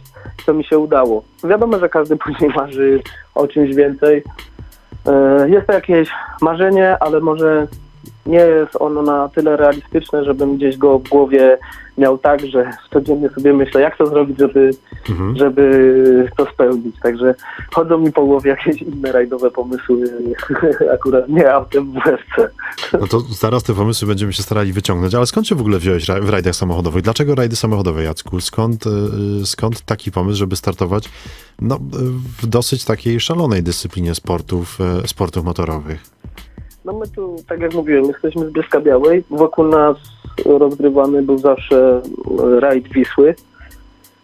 [0.47, 1.23] co mi się udało.
[1.45, 3.01] Wiadomo, że każdy później marzy
[3.35, 4.23] o czymś więcej.
[5.07, 6.09] E, Jest to jakieś
[6.41, 7.67] marzenie, ale może
[8.27, 11.59] nie jest ono na tyle realistyczne, żebym gdzieś go w głowie
[11.99, 14.71] miał tak, że codziennie sobie myślę, jak to zrobić, żeby,
[15.11, 15.37] Mhm.
[15.37, 16.97] żeby to spełnić.
[17.03, 17.35] Także
[17.75, 19.97] chodzą mi po głowie jakieś inne rajdowe pomysły,
[20.95, 22.53] akurat nie autem w WRC.
[23.01, 26.07] No to zaraz te pomysły będziemy się starali wyciągnąć, ale skąd się w ogóle wziąłeś
[26.07, 27.03] w rajdach samochodowych?
[27.03, 28.41] Dlaczego rajdy samochodowe, Jacku?
[28.41, 31.09] Skąd, y, skąd taki pomysł, żeby startować
[31.61, 31.79] no,
[32.43, 36.01] w dosyć takiej szalonej dyscyplinie sportów, y, sportów motorowych?
[36.89, 39.25] No my tu, tak jak mówiłem, jesteśmy z Bielska Białej.
[39.31, 39.97] Wokół nas
[40.45, 42.03] rozgrywany był zawsze
[42.57, 43.35] e, rajd Wisły.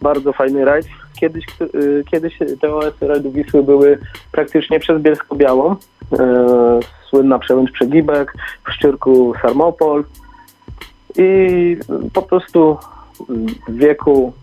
[0.01, 0.87] Bardzo fajny rajd.
[1.19, 3.99] Kiedyś, y, kiedyś te OS-y rajdu Wisły były
[4.31, 5.75] praktycznie przez Bielsko-Białą.
[6.19, 8.33] E, słynna przełęcz Przegibek,
[8.67, 10.03] w Szczyrku Sarmopol.
[11.17, 11.77] I
[12.13, 12.77] po prostu
[13.67, 14.33] w wieku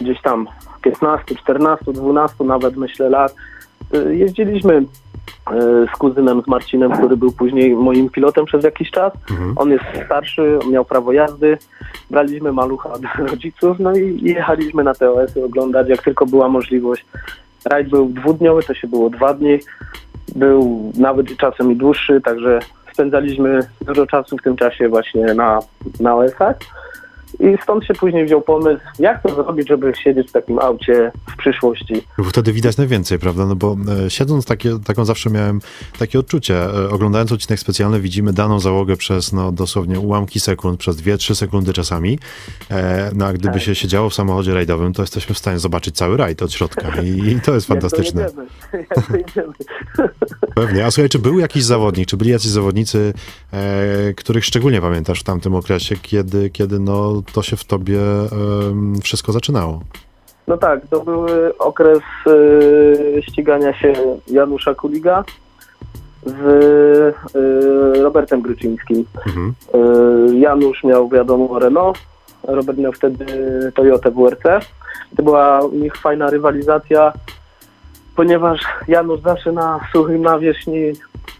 [0.00, 0.48] gdzieś tam
[0.82, 3.34] 15, 14, 12 nawet myślę lat
[4.10, 4.82] jeździliśmy e,
[5.94, 9.12] z kuzynem, z Marcinem, który był później moim pilotem przez jakiś czas.
[9.30, 9.54] Mhm.
[9.56, 11.58] On jest starszy, miał prawo jazdy.
[12.10, 17.06] Braliśmy malucha od rodziców, no i jechaliśmy na TOS-y oglądać, jak tylko była możliwość.
[17.64, 19.58] Rajd był dwudniowy, to się było dwa dni.
[20.36, 22.58] Był nawet czasem i dłuższy, także
[22.92, 25.58] spędzaliśmy dużo czasu w tym czasie właśnie na,
[26.00, 26.56] na OS-ach.
[27.40, 31.36] I stąd się później wziął pomysł, jak to zrobić, żeby siedzieć w takim aucie w
[31.36, 32.02] przyszłości.
[32.18, 33.46] Bo wtedy widać najwięcej, prawda?
[33.46, 35.60] No bo e, siedząc, takie, taką zawsze miałem
[35.98, 36.64] takie odczucie.
[36.64, 41.72] E, oglądając odcinek specjalny widzimy daną załogę przez no, dosłownie ułamki sekund, przez 2-3 sekundy
[41.72, 42.18] czasami.
[42.70, 43.62] E, no a gdyby Tak.
[43.62, 47.28] się siedziało w samochodzie rajdowym, to jesteśmy w stanie zobaczyć cały rajd od środka i,
[47.28, 48.22] i to jest fantastyczne.
[48.22, 48.86] Jak to jedziemy?
[48.96, 49.52] Jak to jedziemy?
[50.54, 50.86] Pewnie.
[50.86, 53.12] A słuchaj, czy był jakiś zawodnik, czy byli jacyś zawodnicy,
[53.52, 57.98] e, których szczególnie pamiętasz w tamtym okresie, kiedy, kiedy no, to się w tobie
[59.02, 59.80] wszystko zaczynało?
[60.48, 61.26] No tak, to był
[61.58, 63.92] okres e, ścigania się
[64.30, 65.24] Janusza Kuliga
[66.26, 66.34] z
[67.34, 69.04] e, Robertem Gryczyńskim.
[69.26, 69.54] Mhm.
[69.74, 71.98] E, Janusz miał wiadomo Renault,
[72.42, 73.26] Robert miał wtedy
[73.74, 74.66] Toyota WRC.
[75.16, 77.12] To była u nich fajna rywalizacja,
[78.16, 80.92] ponieważ Janusz zawsze na suchym nawierzchni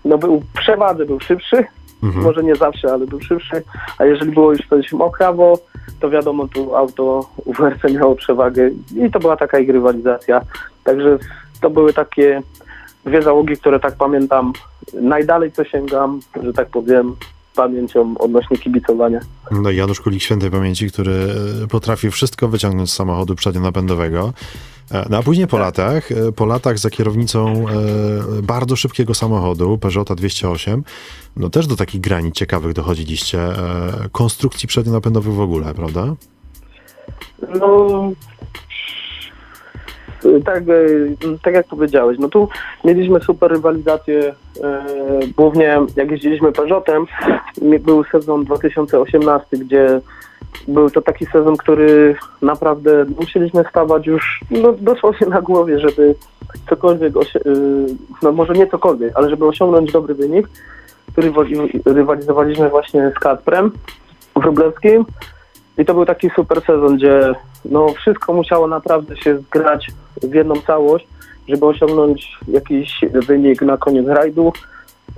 [0.05, 1.64] no był przewadze, był szybszy,
[2.02, 2.24] Mhm.
[2.24, 3.62] może nie zawsze, ale był szybszy,
[3.98, 5.58] a jeżeli było już coś mokrawo,
[6.00, 10.40] to wiadomo, tu auto WRC miało przewagę i to była taka ich rywalizacja.
[10.84, 11.18] Także
[11.61, 12.42] to były takie
[13.04, 14.52] dwie załogi, które tak pamiętam,
[14.92, 17.16] najdalej co sięgam, że tak powiem,
[17.59, 19.21] pamięcią odnośnie kibicowania.
[19.51, 21.12] No Janusz Kulik świętej pamięci, który
[21.64, 24.33] e, potrafił wszystko wyciągnąć z samochodu przednionapędowego.
[24.92, 27.64] E, no a później po latach, e, po latach za kierownicą
[28.42, 30.85] bardzo szybkiego samochodu, Peugeota 208,
[31.37, 33.38] no też do takich granic ciekawych dochodziliście,
[34.12, 36.14] konstrukcji przednionapędowych w ogóle, prawda?
[37.61, 38.12] No,
[40.44, 40.64] tak,
[41.42, 42.48] tak jak powiedziałeś, no tu
[42.85, 44.85] mieliśmy super rywalizację, e,
[45.37, 47.07] głównie jak jeździliśmy Peugeotem,
[47.81, 50.00] był sezon 2018, gdzie
[50.68, 56.14] był to taki sezon, który naprawdę musieliśmy stawać już no, dosłownie na głowie, żeby
[56.68, 57.12] cokolwiek,
[58.22, 60.48] no może nie cokolwiek, ale żeby osiągnąć dobry wynik,
[61.12, 61.33] który
[61.85, 63.70] rywalizowaliśmy właśnie z Kacprem
[64.37, 65.04] Wróblewskim.
[65.78, 69.90] I to był taki super sezon, gdzie no, wszystko musiało naprawdę się zgrać
[70.23, 71.07] w jedną całość,
[71.49, 74.53] żeby osiągnąć jakiś wynik na koniec rajdu,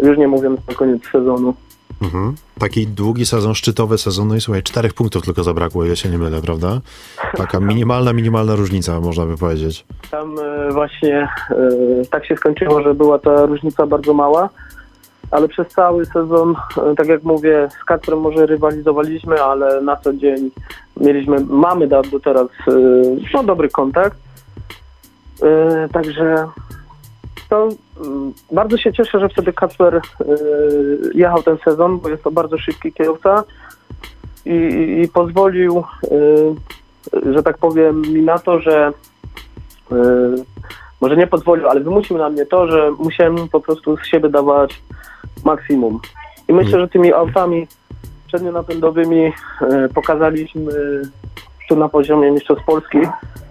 [0.02, 1.54] już nie mówiąc na koniec sezonu.
[2.02, 2.34] Mhm.
[2.58, 6.18] Taki długi sezon, szczytowy sezon, no i słuchaj, czterech punktów tylko zabrakło, ja się nie
[6.18, 6.80] mylę, prawda?
[7.36, 9.84] Taka minimalna, minimalna różnica, można by powiedzieć.
[10.10, 11.56] Tam e, właśnie e,
[12.10, 14.48] tak się skończyło, że była ta różnica bardzo mała
[15.30, 20.12] ale przez cały sezon, e, tak jak mówię, z Kacprem może rywalizowaliśmy, ale na co
[20.12, 20.50] dzień
[20.96, 22.72] mieliśmy, mamy do teraz e,
[23.34, 24.18] no, dobry kontakt.
[25.42, 26.48] E, także
[27.48, 27.68] to
[28.52, 30.00] bardzo się cieszę, że wtedy Kacper
[31.14, 33.44] jechał ten sezon, bo jest to bardzo szybki kierowca
[34.44, 35.84] i, i pozwolił,
[37.32, 38.92] że tak powiem, mi na to, że
[41.00, 44.82] może nie pozwolił, ale wymusił na mnie to, że musiałem po prostu z siebie dawać
[45.50, 46.00] maksimum.
[46.48, 46.80] I myślę, mm.
[46.80, 47.66] że tymi autami
[48.26, 49.32] przednionapędowymi e,
[49.94, 50.72] pokazaliśmy
[51.68, 52.98] tu na poziomie Mistrzostw Polski,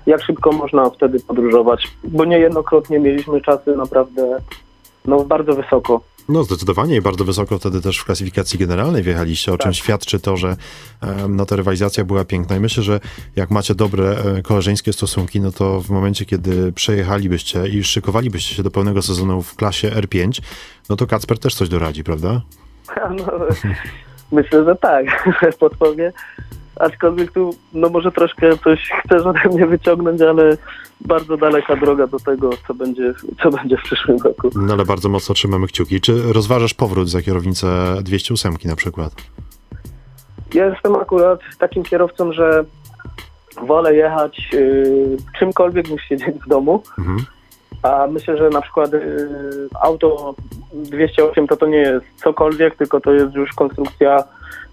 [0.06, 4.38] jak szybko można wtedy podróżować, bo niejednokrotnie mieliśmy czasy naprawdę
[5.06, 6.02] no, bardzo wysoko.
[6.30, 9.64] No zdecydowanie i bardzo wysoko wtedy też w klasyfikacji generalnej wjechaliście, o tak.
[9.64, 10.56] czym świadczy to, że
[11.30, 13.00] no, ta rywalizacja była piękna i myślę, że
[13.36, 18.64] jak macie dobre e, koleżeńskie stosunki, no to w momencie, kiedy przejechalibyście i szykowalibyście się
[18.64, 20.42] do pełnego sezonu w klasie R5,
[20.90, 22.42] no to Kacper też coś doradzi, prawda?
[23.18, 23.26] No,
[24.32, 26.14] myślę, że tak, podpowie
[26.80, 30.58] aczkolwiek tu no może troszkę coś chcesz ode mnie wyciągnąć, ale
[31.02, 33.14] bardzo daleka droga do tego, co będzie,
[33.44, 34.50] co będzie w przyszłym roku.
[34.56, 36.02] No ale bardzo mocno trzymamy kciuki.
[36.02, 37.68] Czy rozważasz powrót za kierownicę
[38.02, 39.14] 208 na przykład?
[40.54, 42.66] Ja jestem akurat takim kierowcą, że
[43.68, 46.84] wolę jechać yy, czymkolwiek niż siedzieć w domu.
[46.98, 47.26] Mhm.
[47.84, 50.36] A myślę, że na przykład yy, auto
[50.74, 54.24] 208 to to nie jest cokolwiek, tylko to jest już konstrukcja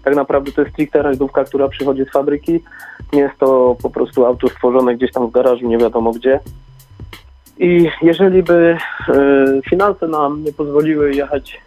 [0.03, 2.63] tak naprawdę to jest stricte rajdówka, która przychodzi z fabryki.
[3.13, 6.39] Nie jest to po prostu auto stworzone gdzieś tam w garażu, nie wiadomo gdzie.
[7.59, 8.77] I jeżeli by
[9.09, 11.61] y, finanse nam nie pozwoliły jechać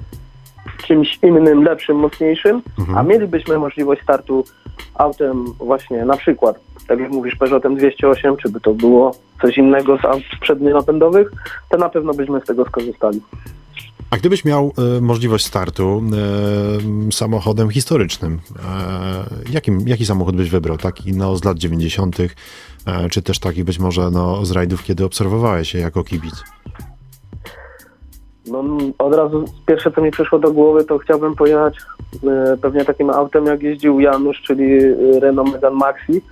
[0.87, 2.99] czymś innym, lepszym, mocniejszym, mhm.
[2.99, 4.45] a mielibyśmy możliwość startu
[4.95, 9.99] autem właśnie na przykład, tak jak mówisz, Peugeotem 208, czy by to było coś innego
[9.99, 11.31] z aut przednionapędowych,
[11.69, 13.21] to na pewno byśmy z tego skorzystali.
[14.11, 16.03] A gdybyś miał e, możliwość startu
[17.09, 20.79] e, samochodem historycznym, e, jakim, jaki samochód byś wybrał?
[20.79, 22.29] Taki no, z lat 90., e,
[23.11, 26.45] czy też taki być może no, z rajdów, kiedy obserwowałeś się jako kibic?
[28.47, 28.65] No,
[28.99, 31.79] od razu pierwsze, co mi przyszło do głowy, to chciałbym pojechać
[32.63, 34.79] pewnie takim autem, jak jeździł Janusz, czyli
[35.21, 36.23] Renault Megane Maxi,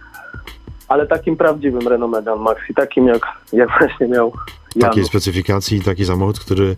[0.88, 4.32] ale takim prawdziwym Renault Megane Maxi, takim jak, jak właśnie miał
[4.76, 4.88] Janusz.
[4.88, 6.76] Takiej specyfikacji, taki samochód, który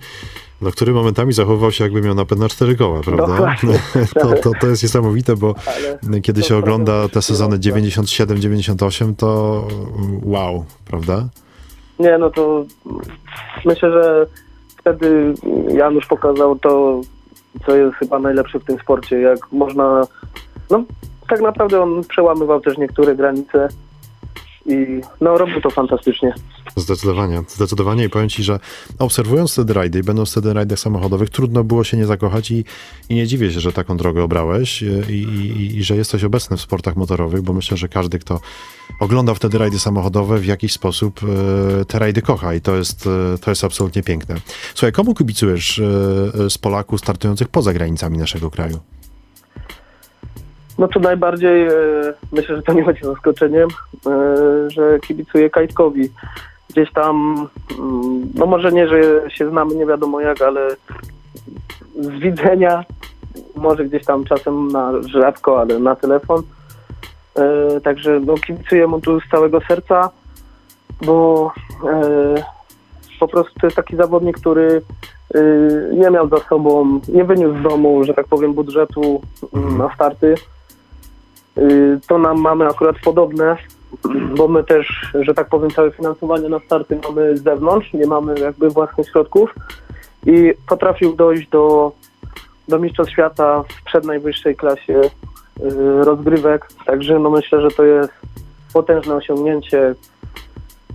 [0.60, 3.56] no, który momentami zachowywał się jakby miał napęd na cztery koła, prawda?
[4.20, 5.54] to, to, to jest niesamowite, bo
[6.08, 9.62] Ale kiedy się ogląda te sezony 97-98, to
[10.22, 11.28] wow, prawda?
[11.98, 12.64] Nie, no to
[13.64, 14.26] myślę, że
[14.76, 15.34] wtedy
[15.68, 17.00] Janusz pokazał to,
[17.66, 20.06] co jest chyba najlepsze w tym sporcie, jak można,
[20.70, 20.84] no
[21.28, 23.68] tak naprawdę on przełamywał też niektóre granice
[24.70, 26.34] i no robił to fantastycznie.
[26.76, 28.58] Zdecydowanie, zdecydowanie i powiem Ci, że
[28.98, 32.64] obserwując wtedy rajdy i będąc wtedy rajdach samochodowych, trudno było się nie zakochać i,
[33.08, 36.60] i nie dziwię się, że taką drogę obrałeś i, i, i, że jesteś obecny w
[36.60, 38.40] sportach motorowych, bo myślę, że każdy, kto
[39.00, 41.20] oglądał wtedy rajdy samochodowe, w jakiś sposób
[41.80, 44.36] e, te rajdy kocha i to jest, e, to jest absolutnie piękne.
[44.74, 48.80] Słuchaj, komu kibicujesz e, z Polaków startujących poza granicami naszego kraju?
[50.80, 51.72] No to najbardziej, e,
[52.32, 53.68] myślę, że to nie będzie zaskoczeniem,
[54.06, 56.10] e, że kibicuję Kajtkowi.
[56.70, 57.46] Gdzieś tam,
[57.78, 60.76] mm, no może nie, że się znamy nie wiadomo jak, ale
[61.94, 62.84] z widzenia,
[63.56, 66.42] może gdzieś tam czasem na rzadko, ale na telefon.
[67.36, 70.10] E, także no, kibicuję mu tu z całego serca,
[71.02, 71.52] bo
[73.20, 74.82] po prostu to jest taki zawodnik, który
[75.92, 79.20] nie miał za sobą, nie wyniósł z domu, że tak powiem, budżetu
[79.54, 80.34] mm, na starty.
[81.58, 83.56] Y, to nam mamy akurat podobne,
[84.36, 88.40] bo my też, że tak powiem, całe finansowanie na starty mamy z zewnątrz, nie mamy
[88.40, 89.54] jakby własnych środków
[90.26, 91.92] i potrafił dojść do,
[92.68, 95.10] do Mistrzostw Świata w przednajwyższej klasie y,
[96.04, 98.12] rozgrywek, także no myślę, że to jest
[98.72, 99.94] potężne osiągnięcie.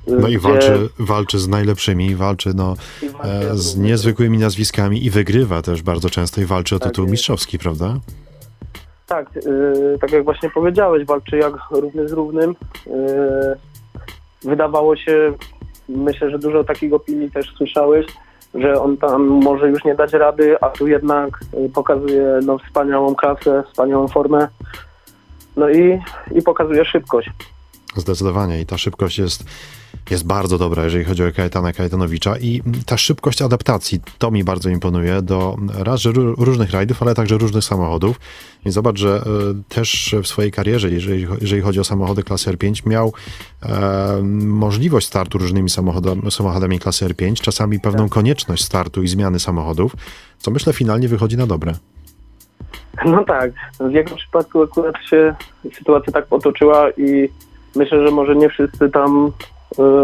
[0.08, 2.76] y, No i walczy, walczy z najlepszymi, walczy no,
[3.24, 8.00] e, z niezwykłymi nazwiskami i wygrywa też bardzo często i walczy o tytuł mistrzowski, prawda?
[9.08, 12.56] Tak, yy, tak jak właśnie powiedziałeś, walczy jak równy z równym.
[12.86, 12.94] Yy,
[14.44, 15.34] wydawało się,
[15.90, 18.06] myślę, że dużo takich opinii też słyszałeś,
[18.54, 23.16] że on tam może już nie dać rady, a tu jednak yy, pokazuje no, wspaniałą
[23.16, 24.48] klasę, wspaniałą formę.
[25.58, 26.00] No i,
[26.32, 27.30] i pokazuje szybkość.
[27.96, 29.46] Zdecydowanie i ta szybkość jest,
[30.10, 34.70] jest bardzo dobra, jeżeli chodzi o Kajetana Kajetanowicza i ta szybkość adaptacji, to mi bardzo
[34.70, 36.06] imponuje do raz,
[36.38, 38.20] różnych rajdów, ale także różnych samochodów.
[38.66, 39.22] I zobacz, że e,
[39.70, 43.14] też w swojej karierze, jeżeli, jeżeli chodzi o samochody klasy R5, miał
[43.64, 49.96] e, możliwość startu różnymi samochodami, samochodami klasy R5, czasami pewną konieczność startu i zmiany samochodów,
[50.38, 51.74] co myślę finalnie wychodzi na dobre.
[53.06, 55.36] No tak, w jego przypadku akurat się
[55.74, 57.30] sytuacja tak potoczyła i
[57.76, 59.32] myślę, że może nie wszyscy tam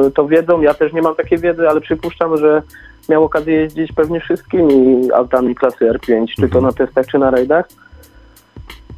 [0.07, 0.61] y, to wiedzą.
[0.61, 2.61] Ja też nie mam takiej wiedzy, ale przypuszczam, że
[3.09, 6.63] miał okazję jeździć pewnie wszystkimi autami klasy R5, czy to Mhm.
[6.63, 7.65] na testach, czy na rajdach.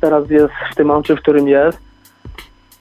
[0.01, 1.77] Teraz jest w tym aucie, w którym jest.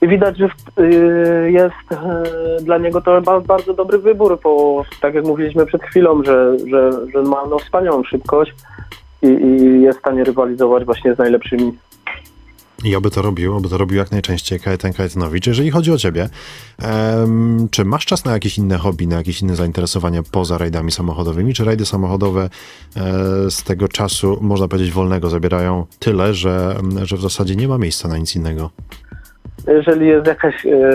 [0.01, 0.45] I widać, że
[0.79, 5.83] y, jest y, dla niego to ba- bardzo dobry wybór, bo tak jak mówiliśmy przed
[5.83, 8.53] chwilą, że, że, że ma no, wspaniałą szybkość
[9.21, 11.77] i, i jest w stanie rywalizować właśnie z najlepszymi.
[12.83, 15.47] I oby to robił, oby to robił jak najczęściej Kajetan Kajetanowicz.
[15.47, 16.29] Jeżeli chodzi o ciebie,
[16.79, 21.53] em, czy masz czas na jakieś inne hobby, na jakieś inne zainteresowania poza rajdami samochodowymi?
[21.53, 22.49] Czy rajdy samochodowe e,
[23.51, 28.07] z tego czasu, można powiedzieć, wolnego zabierają tyle, że, że w zasadzie nie ma miejsca
[28.07, 28.69] na nic innego?
[29.67, 30.89] Jeżeli jest jakaś e,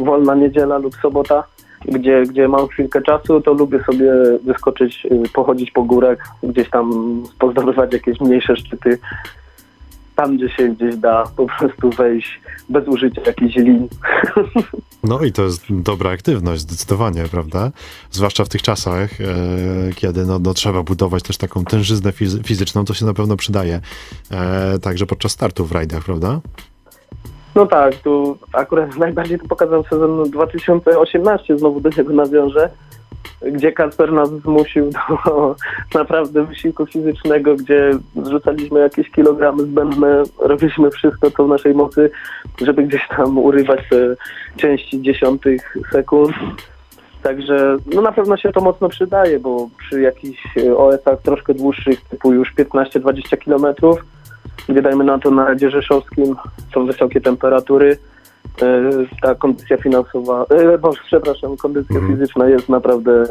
[0.00, 1.44] wolna niedziela lub sobota,
[1.84, 4.12] gdzie, gdzie mam chwilkę czasu, to lubię sobie
[4.44, 6.92] wyskoczyć, e, pochodzić po górach, gdzieś tam
[7.38, 8.98] pozdobywać jakieś mniejsze szczyty.
[10.16, 13.88] Tam, gdzie się gdzieś da po prostu wejść bez użycia jakichś linii.
[15.04, 17.70] No i to jest dobra aktywność, zdecydowanie, prawda?
[18.10, 19.24] Zwłaszcza w tych czasach, e,
[19.94, 23.80] kiedy no, no, trzeba budować też taką tężyznę fizy- fizyczną, to się na pewno przydaje.
[24.30, 26.40] E, także podczas startu w rajdach, prawda?
[27.54, 32.70] No tak, tu akurat najbardziej to pokazał sezon 2018, znowu do niego nawiążę,
[33.42, 35.56] gdzie Kasper nas zmusił do
[35.98, 37.90] naprawdę wysiłku fizycznego, gdzie
[38.22, 42.10] zrzucaliśmy jakieś kilogramy zbędne, robiliśmy wszystko, co w naszej mocy,
[42.62, 44.16] żeby gdzieś tam urywać te
[44.56, 46.32] części dziesiątych sekund.
[47.22, 52.00] Także no na pewno się to mocno przydaje, bo przy jakichś e, OS-ach troszkę dłuższych,
[52.00, 54.04] typu już 15-20 kilometrów,
[54.68, 56.36] gdzie dajmy na to na Radzie Rzeszowskim
[56.74, 57.98] są wysokie temperatury,
[59.22, 62.14] ta kondycja finansowa, e, boże, przepraszam, kondycja Mhm.
[62.14, 63.24] fizyczna jest naprawdę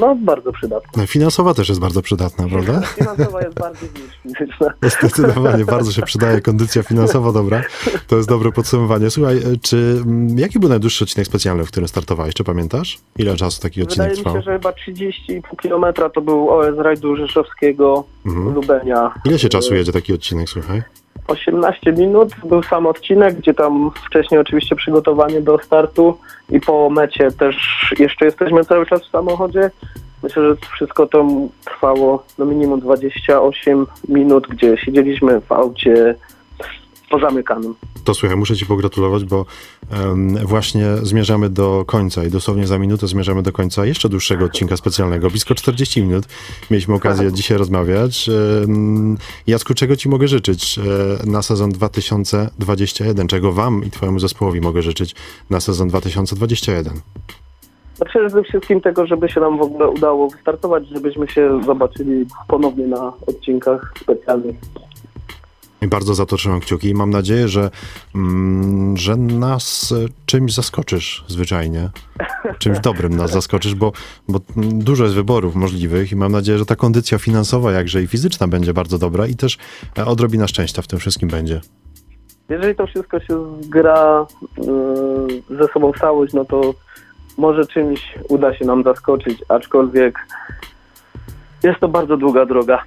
[0.00, 1.06] no, bardzo przydatna.
[1.06, 2.80] Finansowa też jest bardzo przydatna, prawda?
[2.98, 4.72] Finansowa jest bardziej niż fizyczna.
[5.00, 7.62] Zdecydowanie, bardzo się przydaje kondycja finansowa, dobra.
[8.06, 9.10] To jest dobre podsumowanie.
[9.10, 10.02] Słuchaj, e, czy
[10.36, 12.34] jaki był najdłuższy odcinek specjalny, w którym startowałeś?
[12.34, 12.98] Czy pamiętasz?
[13.18, 14.36] Ile czasu taki odcinek Wydaje mi trwał?
[14.36, 18.54] się, że chyba 30,5 kilometra to był OS rajdu Rzeszowskiego Mhm.
[18.54, 19.14] Lubenia.
[19.24, 20.82] Ile się czasu jedzie taki odcinek, słuchaj?
[21.30, 26.18] 18 minut był sam odcinek, gdzie tam wcześniej oczywiście przygotowanie do startu
[26.50, 27.56] i po mecie też
[27.98, 29.70] jeszcze jesteśmy cały czas w samochodzie.
[30.22, 31.26] Myślę, że wszystko to
[31.64, 36.14] trwało no minimum 28 minut, gdzie siedzieliśmy w aucie
[37.10, 37.74] pozamykanym.
[38.04, 39.46] To słuchaj, muszę ci pogratulować, bo
[39.90, 44.76] em, właśnie zmierzamy do końca i dosłownie za minutę zmierzamy do końca jeszcze dłuższego odcinka
[44.76, 45.30] specjalnego.
[45.30, 46.24] Blisko 40 minut
[46.70, 48.30] mieliśmy okazję dzisiaj rozmawiać.
[48.64, 50.82] Em, Jacku, czego ci mogę życzyć e,
[51.26, 53.26] na sezon 2021?
[53.26, 55.14] Czego wam i twojemu zespołowi mogę życzyć
[55.50, 57.00] na sezon 2021?
[58.00, 62.86] No przede wszystkim tego, żeby się nam w ogóle udało wystartować, żebyśmy się zobaczyli ponownie
[62.86, 64.56] na odcinkach specjalnych.
[65.82, 67.70] Bardzo za to trzymam kciuki i mam nadzieję, że,
[68.14, 71.88] mm, że nas e, czymś zaskoczysz zwyczajnie.
[72.58, 73.92] Czymś dobrym nas zaskoczysz, bo,
[74.28, 78.06] bo mm, dużo jest wyborów możliwych i mam nadzieję, że ta kondycja finansowa, jakże i
[78.06, 79.58] fizyczna będzie bardzo dobra i też
[79.98, 81.60] e, odrobina szczęścia w tym wszystkim będzie.
[82.48, 84.26] Jeżeli to wszystko się zgra
[84.58, 86.74] yy, ze sobą w całość, no to
[87.38, 90.18] może czymś uda się nam zaskoczyć, aczkolwiek
[91.62, 92.82] jest to bardzo długa droga.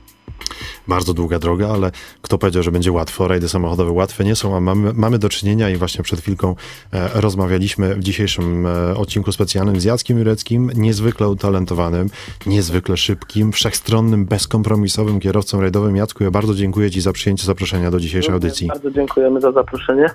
[0.88, 3.28] Bardzo długa droga, ale kto powiedział, że będzie łatwo?
[3.28, 6.56] Rajdy samochodowe łatwe nie są, a mamy, mamy do czynienia i właśnie przed chwilką
[6.94, 12.10] e, rozmawialiśmy w dzisiejszym e, odcinku specjalnym z Jackiem Jureckim, niezwykle utalentowanym,
[12.46, 15.96] niezwykle szybkim, wszechstronnym, bezkompromisowym kierowcą rajdowym.
[15.96, 18.68] Jacku, ja bardzo dziękuję Ci za przyjęcie zaproszenia do dzisiejszej audycji.
[18.68, 20.10] Bardzo dziękujemy za zaproszenie.